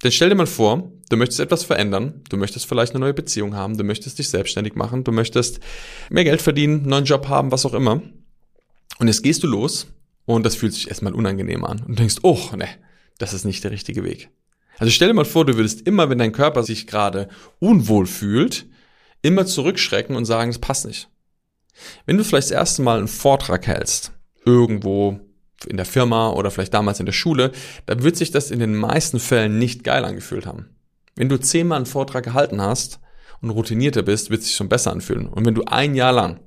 Denn 0.03 0.13
stell 0.13 0.31
dir 0.31 0.35
mal 0.35 0.47
vor, 0.47 0.93
du 1.11 1.17
möchtest 1.17 1.41
etwas 1.41 1.65
verändern, 1.65 2.23
du 2.31 2.37
möchtest 2.37 2.67
vielleicht 2.67 2.93
eine 2.93 3.01
neue 3.01 3.15
Beziehung 3.15 3.55
haben, 3.55 3.77
du 3.77 3.85
möchtest 3.85 4.19
dich 4.19 4.31
selbstständig 4.31 4.75
machen, 4.75 5.05
du 5.05 5.13
möchtest 5.13 5.61
mehr 6.09 6.25
Geld 6.25 6.41
verdienen, 6.41 6.81
einen 6.81 6.89
neuen 6.89 7.05
Job 7.05 7.29
haben, 7.29 7.53
was 7.53 7.67
auch 7.67 7.75
immer. 7.75 8.01
Und 8.99 9.09
jetzt 9.09 9.23
gehst 9.23 9.43
du 9.43 9.47
los 9.47 9.89
und 10.25 10.47
das 10.47 10.57
fühlt 10.57 10.73
sich 10.73 10.89
erstmal 10.89 11.13
unangenehm 11.13 11.65
an 11.65 11.83
und 11.87 11.99
denkst, 11.99 12.17
oh, 12.23 12.39
ne, 12.57 12.69
das 13.19 13.35
ist 13.35 13.45
nicht 13.45 13.63
der 13.63 13.73
richtige 13.73 14.05
Weg. 14.05 14.31
Also 14.79 14.91
stell 14.91 15.09
dir 15.09 15.15
mal 15.15 15.27
vor, 15.27 15.45
du 15.45 15.57
würdest 15.57 15.87
immer, 15.87 16.09
wenn 16.09 16.19
dein 16.19 16.33
Körper 16.33 16.63
sich 16.63 16.87
gerade 16.87 17.29
unwohl 17.59 18.07
fühlt, 18.07 18.67
immer 19.21 19.45
zurückschrecken 19.45 20.17
und 20.17 20.25
sagen, 20.25 20.51
es 20.51 20.59
passt 20.59 20.87
nicht. 20.87 21.11
Wenn 22.07 22.17
du 22.17 22.25
vielleicht 22.25 22.51
das 22.51 22.57
erste 22.57 22.83
Mal 22.83 22.99
einen 22.99 23.09
Vortrag 23.09 23.67
hältst, 23.67 24.13
irgendwo 24.47 25.21
in 25.67 25.77
der 25.77 25.87
Firma 25.87 26.31
oder 26.31 26.51
vielleicht 26.51 26.75
damals 26.75 27.01
in 27.01 27.07
der 27.07 27.13
Schule, 27.13 27.53
dann 27.87 28.03
wird 28.03 28.17
sich 28.17 28.31
das 28.31 28.51
in 28.51 28.59
den 28.59 28.75
meisten 28.75 29.19
Fällen 29.19 29.59
nicht 29.59 29.85
geil 29.85 30.05
angefühlt 30.05 30.47
haben. 30.47 30.71
Wenn 31.17 31.29
du 31.29 31.39
zehnmal 31.39 31.77
einen 31.77 31.87
Vortrag 31.87 32.25
gehalten 32.25 32.61
hast 32.61 33.01
und 33.41 33.51
routinierter 33.51 34.03
bist, 34.03 34.31
wird 34.31 34.41
es 34.41 34.47
sich 34.47 34.57
schon 34.57 34.69
besser 34.69 34.93
anfühlen. 34.93 35.27
Und 35.27 35.45
wenn 35.45 35.55
du 35.55 35.65
ein 35.65 35.95
Jahr 35.95 36.13
lang 36.13 36.41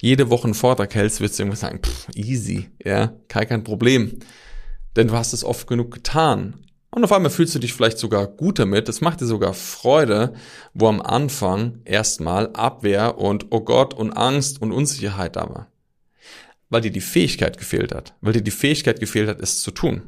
jede 0.00 0.30
Woche 0.30 0.44
einen 0.44 0.54
Vortrag 0.54 0.94
hältst, 0.94 1.20
wirst 1.20 1.38
du 1.38 1.42
irgendwas 1.42 1.60
sagen, 1.60 1.80
pff, 1.82 2.08
easy, 2.14 2.70
ja, 2.84 3.12
kein, 3.28 3.48
kein 3.48 3.64
Problem. 3.64 4.18
Denn 4.94 5.08
du 5.08 5.14
hast 5.14 5.32
es 5.32 5.44
oft 5.44 5.66
genug 5.66 5.92
getan. 5.92 6.66
Und 6.90 7.04
auf 7.04 7.12
einmal 7.12 7.30
fühlst 7.30 7.54
du 7.54 7.58
dich 7.58 7.74
vielleicht 7.74 7.98
sogar 7.98 8.26
gut 8.26 8.58
damit. 8.58 8.88
Es 8.88 9.00
macht 9.00 9.20
dir 9.20 9.26
sogar 9.26 9.52
Freude, 9.52 10.32
wo 10.72 10.88
am 10.88 11.02
Anfang 11.02 11.80
erstmal 11.84 12.50
Abwehr 12.54 13.18
und 13.18 13.46
Oh 13.50 13.60
Gott 13.60 13.92
und 13.92 14.12
Angst 14.12 14.62
und 14.62 14.72
Unsicherheit 14.72 15.36
da 15.36 15.48
war. 15.50 15.66
Weil 16.68 16.80
dir 16.80 16.90
die 16.90 17.00
Fähigkeit 17.00 17.58
gefehlt 17.58 17.94
hat. 17.94 18.14
Weil 18.20 18.32
dir 18.32 18.42
die 18.42 18.50
Fähigkeit 18.50 19.00
gefehlt 19.00 19.28
hat, 19.28 19.40
es 19.40 19.60
zu 19.60 19.70
tun. 19.70 20.02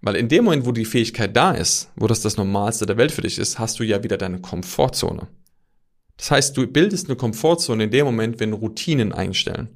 Weil 0.00 0.16
in 0.16 0.28
dem 0.28 0.44
Moment, 0.44 0.64
wo 0.64 0.72
die 0.72 0.86
Fähigkeit 0.86 1.36
da 1.36 1.52
ist, 1.52 1.90
wo 1.96 2.06
das 2.06 2.22
das 2.22 2.36
Normalste 2.36 2.86
der 2.86 2.96
Welt 2.96 3.12
für 3.12 3.22
dich 3.22 3.38
ist, 3.38 3.58
hast 3.58 3.78
du 3.78 3.84
ja 3.84 4.02
wieder 4.02 4.16
deine 4.16 4.40
Komfortzone. 4.40 5.28
Das 6.16 6.30
heißt, 6.30 6.56
du 6.56 6.66
bildest 6.66 7.08
eine 7.08 7.16
Komfortzone 7.16 7.84
in 7.84 7.90
dem 7.90 8.06
Moment, 8.06 8.40
wenn 8.40 8.52
Routinen 8.52 9.12
einstellen. 9.12 9.70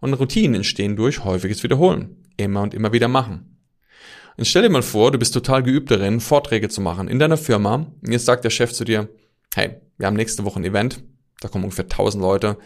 Und 0.00 0.14
Routinen 0.14 0.56
entstehen 0.56 0.96
durch 0.96 1.24
häufiges 1.24 1.62
Wiederholen. 1.62 2.16
Immer 2.36 2.62
und 2.62 2.74
immer 2.74 2.92
wieder 2.92 3.08
machen. 3.08 3.58
Und 4.36 4.46
stell 4.46 4.62
dir 4.62 4.70
mal 4.70 4.82
vor, 4.82 5.10
du 5.10 5.18
bist 5.18 5.34
total 5.34 5.62
geübt 5.62 5.90
darin, 5.90 6.20
Vorträge 6.20 6.70
zu 6.70 6.80
machen 6.80 7.08
in 7.08 7.18
deiner 7.18 7.36
Firma. 7.36 7.74
Und 7.74 8.10
jetzt 8.10 8.24
sagt 8.24 8.44
der 8.44 8.50
Chef 8.50 8.72
zu 8.72 8.84
dir, 8.84 9.08
hey, 9.54 9.76
wir 9.98 10.06
haben 10.06 10.16
nächste 10.16 10.44
Woche 10.44 10.60
ein 10.60 10.64
Event, 10.64 11.02
da 11.40 11.48
kommen 11.48 11.64
ungefähr 11.64 11.84
1000 11.84 12.22
Leute, 12.22 12.56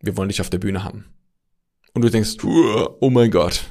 wir 0.00 0.16
wollen 0.18 0.28
dich 0.28 0.42
auf 0.42 0.50
der 0.50 0.58
Bühne 0.58 0.84
haben. 0.84 1.06
Und 1.94 2.02
du 2.02 2.10
denkst, 2.10 2.36
oh 2.44 3.10
mein 3.10 3.30
Gott, 3.30 3.64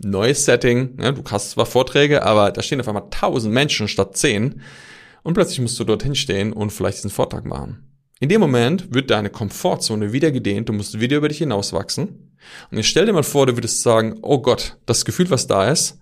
neues 0.00 0.44
Setting, 0.44 0.96
ne? 0.96 1.12
du 1.12 1.22
hast 1.30 1.52
zwar 1.52 1.66
Vorträge, 1.66 2.22
aber 2.22 2.50
da 2.50 2.62
stehen 2.62 2.80
auf 2.80 2.88
einmal 2.88 3.04
1000 3.04 3.52
Menschen 3.52 3.88
statt 3.88 4.16
10 4.16 4.60
und 5.22 5.34
plötzlich 5.34 5.60
musst 5.60 5.78
du 5.78 5.84
dorthin 5.84 6.14
stehen 6.14 6.52
und 6.52 6.70
vielleicht 6.70 6.98
diesen 6.98 7.10
Vortrag 7.10 7.44
machen. 7.44 7.90
In 8.20 8.28
dem 8.28 8.40
Moment 8.40 8.94
wird 8.94 9.10
deine 9.10 9.30
Komfortzone 9.30 10.12
wieder 10.12 10.30
gedehnt, 10.30 10.68
du 10.68 10.72
musst 10.72 11.00
wieder 11.00 11.16
über 11.16 11.28
dich 11.28 11.38
hinauswachsen. 11.38 12.36
Und 12.70 12.76
jetzt 12.76 12.86
stell 12.86 13.06
dir 13.06 13.12
mal 13.12 13.22
vor, 13.22 13.46
du 13.46 13.56
würdest 13.56 13.82
sagen, 13.82 14.18
oh 14.22 14.40
Gott, 14.40 14.76
das 14.86 15.04
Gefühl, 15.04 15.30
was 15.30 15.46
da 15.46 15.70
ist, 15.70 15.98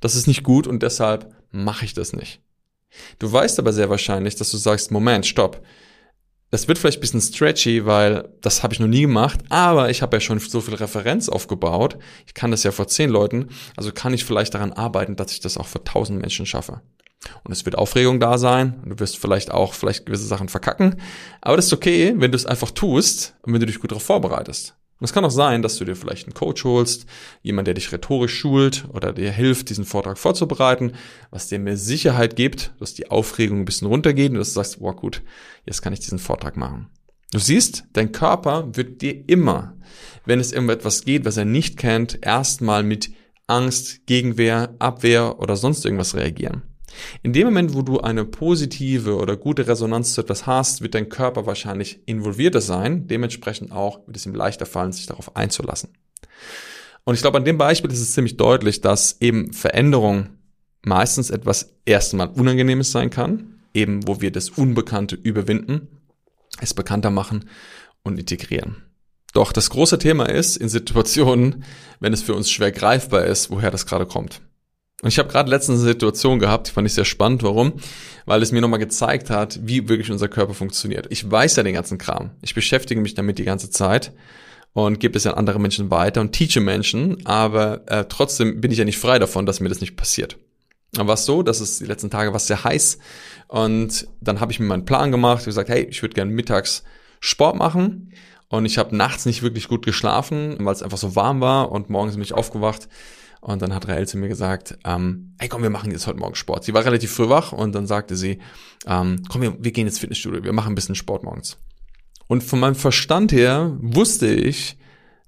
das 0.00 0.16
ist 0.16 0.26
nicht 0.26 0.42
gut 0.42 0.66
und 0.66 0.82
deshalb 0.82 1.32
mache 1.50 1.84
ich 1.84 1.94
das 1.94 2.12
nicht. 2.12 2.42
Du 3.18 3.32
weißt 3.32 3.58
aber 3.58 3.72
sehr 3.72 3.90
wahrscheinlich, 3.90 4.36
dass 4.36 4.50
du 4.50 4.56
sagst, 4.56 4.90
Moment, 4.90 5.26
stopp. 5.26 5.62
Das 6.54 6.68
wird 6.68 6.78
vielleicht 6.78 6.98
ein 6.98 7.00
bisschen 7.00 7.20
stretchy, 7.20 7.84
weil 7.84 8.28
das 8.40 8.62
habe 8.62 8.72
ich 8.72 8.78
noch 8.78 8.86
nie 8.86 9.00
gemacht, 9.00 9.40
aber 9.48 9.90
ich 9.90 10.02
habe 10.02 10.14
ja 10.14 10.20
schon 10.20 10.38
so 10.38 10.60
viel 10.60 10.76
Referenz 10.76 11.28
aufgebaut. 11.28 11.98
Ich 12.28 12.34
kann 12.34 12.52
das 12.52 12.62
ja 12.62 12.70
vor 12.70 12.86
zehn 12.86 13.10
Leuten, 13.10 13.48
also 13.76 13.90
kann 13.90 14.14
ich 14.14 14.24
vielleicht 14.24 14.54
daran 14.54 14.72
arbeiten, 14.72 15.16
dass 15.16 15.32
ich 15.32 15.40
das 15.40 15.58
auch 15.58 15.66
vor 15.66 15.82
tausend 15.82 16.20
Menschen 16.20 16.46
schaffe. 16.46 16.80
Und 17.42 17.50
es 17.50 17.64
wird 17.64 17.76
Aufregung 17.76 18.20
da 18.20 18.38
sein. 18.38 18.80
Und 18.84 18.90
du 18.90 19.00
wirst 19.00 19.18
vielleicht 19.18 19.50
auch 19.50 19.74
vielleicht 19.74 20.06
gewisse 20.06 20.26
Sachen 20.26 20.48
verkacken. 20.48 21.00
Aber 21.40 21.56
das 21.56 21.66
ist 21.66 21.72
okay, 21.72 22.14
wenn 22.18 22.30
du 22.30 22.36
es 22.36 22.46
einfach 22.46 22.70
tust 22.70 23.34
und 23.42 23.52
wenn 23.52 23.58
du 23.58 23.66
dich 23.66 23.80
gut 23.80 23.90
darauf 23.90 24.04
vorbereitest. 24.04 24.76
Und 25.04 25.08
es 25.08 25.12
kann 25.12 25.26
auch 25.26 25.30
sein, 25.30 25.60
dass 25.60 25.76
du 25.76 25.84
dir 25.84 25.96
vielleicht 25.96 26.26
einen 26.26 26.32
Coach 26.32 26.64
holst, 26.64 27.04
jemand, 27.42 27.66
der 27.66 27.74
dich 27.74 27.92
rhetorisch 27.92 28.38
schult 28.38 28.86
oder 28.88 29.12
dir 29.12 29.30
hilft, 29.30 29.68
diesen 29.68 29.84
Vortrag 29.84 30.16
vorzubereiten, 30.16 30.94
was 31.30 31.46
dir 31.46 31.58
mehr 31.58 31.76
Sicherheit 31.76 32.36
gibt, 32.36 32.72
dass 32.80 32.94
die 32.94 33.10
Aufregung 33.10 33.58
ein 33.58 33.64
bisschen 33.66 33.86
runtergeht 33.86 34.30
und 34.30 34.38
dass 34.38 34.48
du 34.48 34.54
sagst, 34.54 34.80
wow, 34.80 34.96
gut, 34.96 35.20
jetzt 35.66 35.82
kann 35.82 35.92
ich 35.92 36.00
diesen 36.00 36.18
Vortrag 36.18 36.56
machen. 36.56 36.86
Du 37.32 37.38
siehst, 37.38 37.84
dein 37.92 38.12
Körper 38.12 38.66
wird 38.72 39.02
dir 39.02 39.28
immer, 39.28 39.76
wenn 40.24 40.40
es 40.40 40.54
um 40.54 40.70
etwas 40.70 41.04
geht, 41.04 41.26
was 41.26 41.36
er 41.36 41.44
nicht 41.44 41.76
kennt, 41.76 42.24
erstmal 42.24 42.82
mit 42.82 43.10
Angst, 43.46 44.06
Gegenwehr, 44.06 44.74
Abwehr 44.78 45.38
oder 45.38 45.56
sonst 45.56 45.84
irgendwas 45.84 46.14
reagieren. 46.14 46.62
In 47.22 47.32
dem 47.32 47.46
Moment, 47.46 47.74
wo 47.74 47.82
du 47.82 48.00
eine 48.00 48.24
positive 48.24 49.16
oder 49.16 49.36
gute 49.36 49.66
Resonanz 49.66 50.14
zu 50.14 50.20
etwas 50.20 50.46
hast, 50.46 50.80
wird 50.82 50.94
dein 50.94 51.08
Körper 51.08 51.46
wahrscheinlich 51.46 52.00
involvierter 52.06 52.60
sein. 52.60 53.06
Dementsprechend 53.06 53.72
auch 53.72 54.06
wird 54.06 54.16
es 54.16 54.26
ihm 54.26 54.34
leichter 54.34 54.66
fallen, 54.66 54.92
sich 54.92 55.06
darauf 55.06 55.36
einzulassen. 55.36 55.90
Und 57.04 57.14
ich 57.14 57.20
glaube, 57.20 57.38
an 57.38 57.44
dem 57.44 57.58
Beispiel 57.58 57.90
ist 57.90 58.00
es 58.00 58.12
ziemlich 58.12 58.36
deutlich, 58.36 58.80
dass 58.80 59.20
eben 59.20 59.52
Veränderung 59.52 60.30
meistens 60.82 61.30
etwas 61.30 61.74
erstmal 61.84 62.28
Unangenehmes 62.28 62.92
sein 62.92 63.10
kann, 63.10 63.60
eben 63.72 64.06
wo 64.06 64.20
wir 64.20 64.30
das 64.30 64.50
Unbekannte 64.50 65.16
überwinden, 65.16 65.88
es 66.60 66.74
bekannter 66.74 67.10
machen 67.10 67.48
und 68.02 68.18
integrieren. 68.18 68.76
Doch 69.32 69.52
das 69.52 69.70
große 69.70 69.98
Thema 69.98 70.28
ist 70.28 70.56
in 70.56 70.68
Situationen, 70.68 71.64
wenn 71.98 72.12
es 72.12 72.22
für 72.22 72.34
uns 72.34 72.50
schwer 72.50 72.70
greifbar 72.70 73.24
ist, 73.24 73.50
woher 73.50 73.70
das 73.70 73.86
gerade 73.86 74.06
kommt. 74.06 74.40
Und 75.02 75.08
ich 75.08 75.18
habe 75.18 75.28
gerade 75.28 75.50
letztens 75.50 75.80
eine 75.80 75.88
Situation 75.88 76.38
gehabt, 76.38 76.68
die 76.68 76.70
fand 76.72 76.86
ich 76.86 76.94
sehr 76.94 77.04
spannend. 77.04 77.42
Warum? 77.42 77.74
Weil 78.26 78.42
es 78.42 78.52
mir 78.52 78.60
nochmal 78.60 78.78
gezeigt 78.78 79.28
hat, 79.28 79.60
wie 79.62 79.88
wirklich 79.88 80.10
unser 80.10 80.28
Körper 80.28 80.54
funktioniert. 80.54 81.06
Ich 81.10 81.30
weiß 81.30 81.56
ja 81.56 81.62
den 81.62 81.74
ganzen 81.74 81.98
Kram. 81.98 82.30
Ich 82.42 82.54
beschäftige 82.54 83.00
mich 83.00 83.14
damit 83.14 83.38
die 83.38 83.44
ganze 83.44 83.70
Zeit 83.70 84.12
und 84.74 85.00
gebe 85.00 85.16
es 85.16 85.26
an 85.26 85.34
andere 85.34 85.58
Menschen 85.58 85.90
weiter 85.90 86.20
und 86.20 86.32
teache 86.32 86.60
Menschen, 86.60 87.24
aber 87.24 87.82
äh, 87.86 88.04
trotzdem 88.08 88.60
bin 88.60 88.70
ich 88.72 88.78
ja 88.78 88.84
nicht 88.84 88.98
frei 88.98 89.18
davon, 89.18 89.46
dass 89.46 89.60
mir 89.60 89.68
das 89.68 89.80
nicht 89.80 89.96
passiert. 89.96 90.36
Dann 90.92 91.06
war 91.06 91.14
es 91.14 91.24
so, 91.24 91.42
dass 91.42 91.60
es 91.60 91.78
die 91.78 91.86
letzten 91.86 92.10
Tage 92.10 92.32
war 92.32 92.40
sehr 92.40 92.62
heiß 92.62 92.98
und 93.48 94.06
dann 94.20 94.40
habe 94.40 94.52
ich 94.52 94.60
mir 94.60 94.66
meinen 94.66 94.84
Plan 94.84 95.10
gemacht, 95.10 95.44
gesagt, 95.44 95.68
hey, 95.68 95.84
ich 95.84 96.02
würde 96.02 96.14
gerne 96.14 96.30
mittags 96.30 96.82
Sport 97.20 97.56
machen 97.56 98.12
und 98.48 98.66
ich 98.66 98.78
habe 98.78 98.96
nachts 98.96 99.26
nicht 99.26 99.42
wirklich 99.42 99.68
gut 99.68 99.84
geschlafen, 99.84 100.56
weil 100.60 100.74
es 100.74 100.82
einfach 100.82 100.98
so 100.98 101.16
warm 101.16 101.40
war 101.40 101.70
und 101.70 101.88
morgens 101.88 102.14
bin 102.14 102.22
ich 102.22 102.34
aufgewacht 102.34 102.88
und 103.44 103.60
dann 103.60 103.74
hat 103.74 103.88
Rael 103.88 104.08
zu 104.08 104.16
mir 104.16 104.28
gesagt, 104.28 104.78
ähm, 104.84 105.34
hey 105.38 105.48
komm, 105.48 105.62
wir 105.62 105.70
machen 105.70 105.90
jetzt 105.90 106.06
heute 106.06 106.18
Morgen 106.18 106.34
Sport. 106.34 106.64
Sie 106.64 106.72
war 106.72 106.84
relativ 106.84 107.12
früh 107.12 107.28
wach 107.28 107.52
und 107.52 107.74
dann 107.74 107.86
sagte 107.86 108.16
sie, 108.16 108.38
ähm, 108.86 109.22
komm, 109.28 109.42
wir, 109.42 109.62
wir 109.62 109.70
gehen 109.70 109.86
ins 109.86 109.98
Fitnessstudio, 109.98 110.42
wir 110.42 110.52
machen 110.54 110.72
ein 110.72 110.74
bisschen 110.74 110.94
Sport 110.94 111.24
morgens. 111.24 111.58
Und 112.26 112.42
von 112.42 112.58
meinem 112.58 112.74
Verstand 112.74 113.32
her 113.32 113.76
wusste 113.80 114.28
ich, 114.28 114.78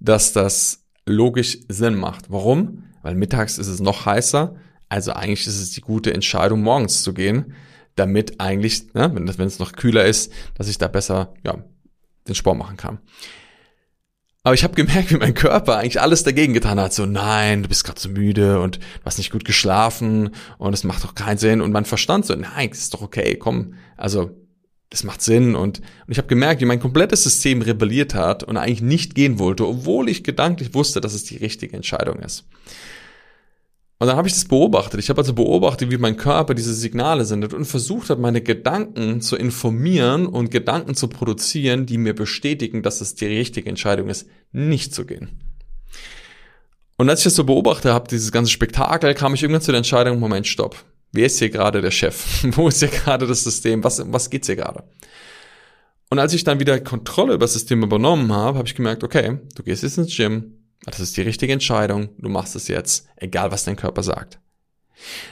dass 0.01 0.33
das 0.33 0.85
logisch 1.05 1.59
Sinn 1.69 1.95
macht. 1.95 2.31
Warum? 2.31 2.85
Weil 3.03 3.15
mittags 3.17 3.59
ist 3.59 3.69
es 3.69 3.81
noch 3.81 4.07
heißer, 4.07 4.57
also 4.89 5.13
eigentlich 5.13 5.47
ist 5.47 5.61
es 5.61 5.73
die 5.73 5.83
gute 5.83 6.15
Entscheidung, 6.15 6.63
morgens 6.63 7.03
zu 7.03 7.13
gehen, 7.13 7.55
damit 7.97 8.41
eigentlich, 8.41 8.95
ne, 8.95 9.15
wenn, 9.15 9.27
wenn 9.39 9.47
es 9.47 9.59
noch 9.59 9.73
kühler 9.73 10.07
ist, 10.07 10.33
dass 10.55 10.69
ich 10.69 10.79
da 10.79 10.89
besser 10.89 11.35
ja, 11.45 11.59
den 12.27 12.35
Sport 12.35 12.57
machen 12.57 12.79
kann. 12.79 12.99
Aber 14.47 14.55
ich 14.55 14.63
habe 14.63 14.75
gemerkt, 14.75 15.11
wie 15.11 15.17
mein 15.17 15.35
Körper 15.35 15.77
eigentlich 15.77 16.01
alles 16.01 16.23
dagegen 16.23 16.55
getan 16.55 16.79
hat. 16.79 16.93
So, 16.93 17.05
nein, 17.05 17.65
du 17.65 17.69
bist 17.69 17.83
gerade 17.83 17.99
so 17.99 18.09
müde 18.09 18.61
und 18.61 18.77
du 18.77 18.81
hast 19.05 19.19
nicht 19.19 19.33
gut 19.33 19.45
geschlafen 19.45 20.31
und 20.59 20.73
es 20.73 20.85
macht 20.85 21.03
doch 21.03 21.17
keinen 21.17 21.37
Sinn. 21.37 21.61
Und 21.61 21.73
mein 21.73 21.85
Verstand 21.85 22.27
so, 22.27 22.37
nein, 22.37 22.69
das 22.69 22.79
ist 22.79 22.95
doch 22.95 23.03
okay, 23.03 23.35
komm. 23.35 23.75
Also, 23.97 24.31
das 24.89 25.03
macht 25.03 25.21
Sinn. 25.21 25.57
Und, 25.57 25.81
und 25.81 26.13
ich 26.13 26.19
habe 26.19 26.29
gemerkt, 26.29 26.61
wie 26.61 26.65
mein 26.65 26.79
komplettes 26.79 27.25
System 27.25 27.61
rebelliert 27.61 28.15
hat 28.15 28.45
und 28.45 28.57
eigentlich 28.57 28.83
nicht 28.83 29.17
gehen 29.17 29.41
wollte, 29.41 29.67
obwohl 29.67 30.09
ich 30.09 30.23
gedanklich 30.23 30.75
wusste, 30.75 31.01
dass 31.01 31.15
es 31.15 31.25
die 31.25 31.39
richtige 31.39 31.75
Entscheidung 31.75 32.21
ist. 32.21 32.45
Und 33.99 34.09
dann 34.09 34.17
habe 34.17 34.29
ich 34.29 34.35
das 34.35 34.45
beobachtet. 34.45 35.01
Ich 35.01 35.09
habe 35.09 35.23
also 35.23 35.33
beobachtet, 35.33 35.91
wie 35.91 35.97
mein 35.97 36.19
Körper 36.19 36.55
diese 36.55 36.75
Signale 36.75 37.25
sendet 37.25 37.55
und 37.55 37.65
versucht 37.65 38.11
hat, 38.11 38.19
meine 38.19 38.43
Gedanken 38.43 39.23
zu 39.23 39.37
informieren 39.37 40.27
und 40.27 40.51
Gedanken 40.51 40.95
zu 40.95 41.09
produzieren, 41.09 41.87
die 41.87 41.97
mir 41.97 42.15
bestätigen, 42.15 42.83
dass 42.83 43.01
es 43.01 43.15
die 43.15 43.27
richtige 43.27 43.71
Entscheidung 43.71 44.09
ist, 44.09 44.29
nicht 44.53 44.95
zu 44.95 45.07
gehen. 45.07 45.41
Und 46.99 47.09
als 47.09 47.21
ich 47.21 47.25
das 47.25 47.37
so 47.37 47.45
beobachtet 47.45 47.93
habe, 47.93 48.09
dieses 48.09 48.33
ganze 48.33 48.51
Spektakel, 48.51 49.15
kam 49.15 49.35
ich 49.35 49.43
irgendwann 49.43 49.63
zu 49.63 49.73
der 49.73 49.79
Entscheidung, 49.79 50.19
Moment, 50.19 50.47
stopp. 50.47 50.77
Wer 51.13 51.27
ist 51.27 51.39
hier 51.39 51.51
gerade 51.51 51.81
der 51.81 51.91
Chef? 51.91 52.45
Wo 52.57 52.69
ist 52.69 52.81
hier 52.81 52.89
gerade 52.89 53.27
das 53.27 53.45
System? 53.45 53.83
Was, 53.83 54.03
was 54.13 54.29
geht's 54.29 54.47
hier 54.47 54.57
gerade? 54.57 54.85
Und 56.11 56.19
als 56.19 56.35
ich 56.35 56.45
dann 56.45 56.61
wieder 56.61 56.79
Kontrolle 56.81 57.35
über 57.35 57.45
das 57.45 57.55
System 57.55 57.83
übernommen 57.83 58.33
habe, 58.33 58.59
habe 58.59 58.69
ich 58.69 58.75
gemerkt, 58.75 59.03
okay, 59.03 59.39
du 59.55 59.63
gehst 59.63 59.83
jetzt 59.83 59.99
ins 59.99 60.15
Gym, 60.15 60.56
das 60.93 61.01
ist 61.01 61.17
die 61.17 61.23
richtige 61.23 61.53
Entscheidung, 61.53 62.11
du 62.19 62.29
machst 62.29 62.57
es 62.57 62.69
jetzt, 62.69 63.09
egal 63.17 63.51
was 63.51 63.65
dein 63.65 63.77
Körper 63.77 64.03
sagt. 64.03 64.41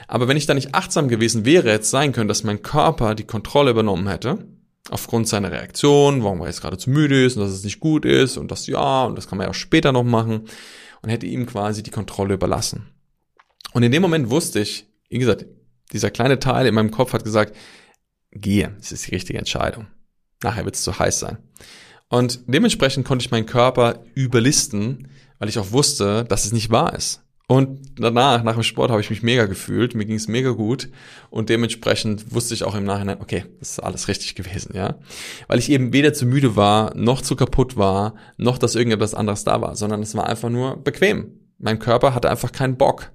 Aber 0.07 0.27
wenn 0.27 0.37
ich 0.37 0.45
da 0.45 0.53
nicht 0.53 0.75
achtsam 0.75 1.07
gewesen 1.07 1.45
wäre, 1.45 1.71
hätte 1.71 1.81
es 1.81 1.89
sein 1.89 2.11
können, 2.11 2.27
dass 2.27 2.43
mein 2.43 2.61
Körper 2.61 3.15
die 3.15 3.23
Kontrolle 3.23 3.71
übernommen 3.71 4.07
hätte, 4.07 4.45
aufgrund 4.91 5.27
seiner 5.27 5.51
Reaktion, 5.51 6.23
warum 6.23 6.41
er 6.41 6.47
jetzt 6.47 6.61
gerade 6.61 6.77
zu 6.77 6.89
müde 6.89 7.25
ist 7.25 7.37
und 7.37 7.43
dass 7.43 7.51
es 7.51 7.63
nicht 7.63 7.79
gut 7.79 8.05
ist 8.05 8.37
und 8.37 8.51
das 8.51 8.67
ja 8.67 9.05
und 9.05 9.17
das 9.17 9.27
kann 9.27 9.37
man 9.37 9.45
ja 9.45 9.51
auch 9.51 9.55
später 9.55 9.91
noch 9.91 10.03
machen 10.03 10.47
und 11.01 11.09
hätte 11.09 11.25
ihm 11.25 11.45
quasi 11.45 11.81
die 11.81 11.91
Kontrolle 11.91 12.35
überlassen. 12.35 12.91
Und 13.73 13.83
in 13.83 13.91
dem 13.91 14.01
Moment 14.01 14.29
wusste 14.29 14.59
ich, 14.59 14.87
wie 15.09 15.17
gesagt, 15.17 15.45
dieser 15.91 16.11
kleine 16.11 16.39
Teil 16.39 16.67
in 16.67 16.75
meinem 16.75 16.91
Kopf 16.91 17.13
hat 17.13 17.23
gesagt, 17.23 17.55
gehe, 18.31 18.75
das 18.77 18.91
ist 18.91 19.07
die 19.07 19.15
richtige 19.15 19.39
Entscheidung. 19.39 19.87
Nachher 20.43 20.65
wird 20.65 20.75
es 20.75 20.83
zu 20.83 20.97
heiß 20.97 21.19
sein. 21.19 21.37
Und 22.07 22.41
dementsprechend 22.47 23.07
konnte 23.07 23.25
ich 23.25 23.31
meinen 23.31 23.45
Körper 23.45 24.03
überlisten, 24.13 25.09
weil 25.45 25.49
ich 25.49 25.59
auch 25.59 25.71
wusste, 25.71 26.25
dass 26.25 26.45
es 26.45 26.53
nicht 26.53 26.71
wahr 26.71 26.95
ist. 26.95 27.21
Und 27.47 27.99
danach, 27.99 28.41
nach 28.41 28.55
dem 28.55 28.63
Sport, 28.63 28.89
habe 28.89 29.01
ich 29.01 29.11
mich 29.11 29.21
mega 29.21 29.45
gefühlt, 29.45 29.93
mir 29.93 30.05
ging 30.05 30.15
es 30.15 30.27
mega 30.27 30.49
gut 30.49 30.89
und 31.29 31.49
dementsprechend 31.49 32.33
wusste 32.33 32.55
ich 32.55 32.63
auch 32.63 32.73
im 32.73 32.85
Nachhinein, 32.85 33.21
okay, 33.21 33.45
das 33.59 33.73
ist 33.73 33.79
alles 33.79 34.07
richtig 34.07 34.33
gewesen, 34.33 34.75
ja. 34.75 34.95
Weil 35.47 35.59
ich 35.59 35.69
eben 35.69 35.93
weder 35.93 36.15
zu 36.15 36.25
müde 36.25 36.55
war, 36.55 36.95
noch 36.95 37.21
zu 37.21 37.35
kaputt 37.35 37.77
war, 37.77 38.15
noch 38.37 38.57
dass 38.57 38.73
irgendetwas 38.73 39.13
anderes 39.13 39.43
da 39.43 39.61
war, 39.61 39.75
sondern 39.75 40.01
es 40.01 40.15
war 40.15 40.25
einfach 40.25 40.49
nur 40.49 40.77
bequem. 40.77 41.39
Mein 41.59 41.77
Körper 41.77 42.15
hatte 42.15 42.31
einfach 42.31 42.51
keinen 42.51 42.77
Bock. 42.77 43.11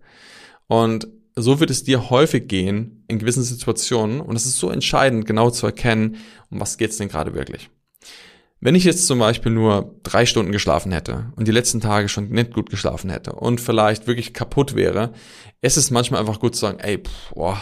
Und 0.68 1.08
so 1.34 1.58
wird 1.58 1.70
es 1.70 1.82
dir 1.82 2.10
häufig 2.10 2.46
gehen 2.46 3.02
in 3.08 3.18
gewissen 3.18 3.42
Situationen 3.42 4.20
und 4.20 4.36
es 4.36 4.46
ist 4.46 4.58
so 4.58 4.70
entscheidend, 4.70 5.26
genau 5.26 5.50
zu 5.50 5.66
erkennen, 5.66 6.18
um 6.48 6.60
was 6.60 6.78
geht's 6.78 6.98
denn 6.98 7.08
gerade 7.08 7.34
wirklich. 7.34 7.70
Wenn 8.62 8.74
ich 8.74 8.84
jetzt 8.84 9.06
zum 9.06 9.18
Beispiel 9.18 9.52
nur 9.52 9.98
drei 10.02 10.26
Stunden 10.26 10.52
geschlafen 10.52 10.92
hätte 10.92 11.32
und 11.36 11.48
die 11.48 11.52
letzten 11.52 11.80
Tage 11.80 12.08
schon 12.08 12.28
nicht 12.28 12.52
gut 12.52 12.68
geschlafen 12.68 13.08
hätte 13.08 13.32
und 13.32 13.60
vielleicht 13.60 14.06
wirklich 14.06 14.34
kaputt 14.34 14.74
wäre, 14.74 15.12
ist 15.62 15.78
es 15.78 15.90
manchmal 15.90 16.20
einfach 16.20 16.40
gut 16.40 16.54
zu 16.54 16.60
sagen, 16.60 16.78
ey, 16.78 16.98
pff, 16.98 17.32
boah, 17.34 17.58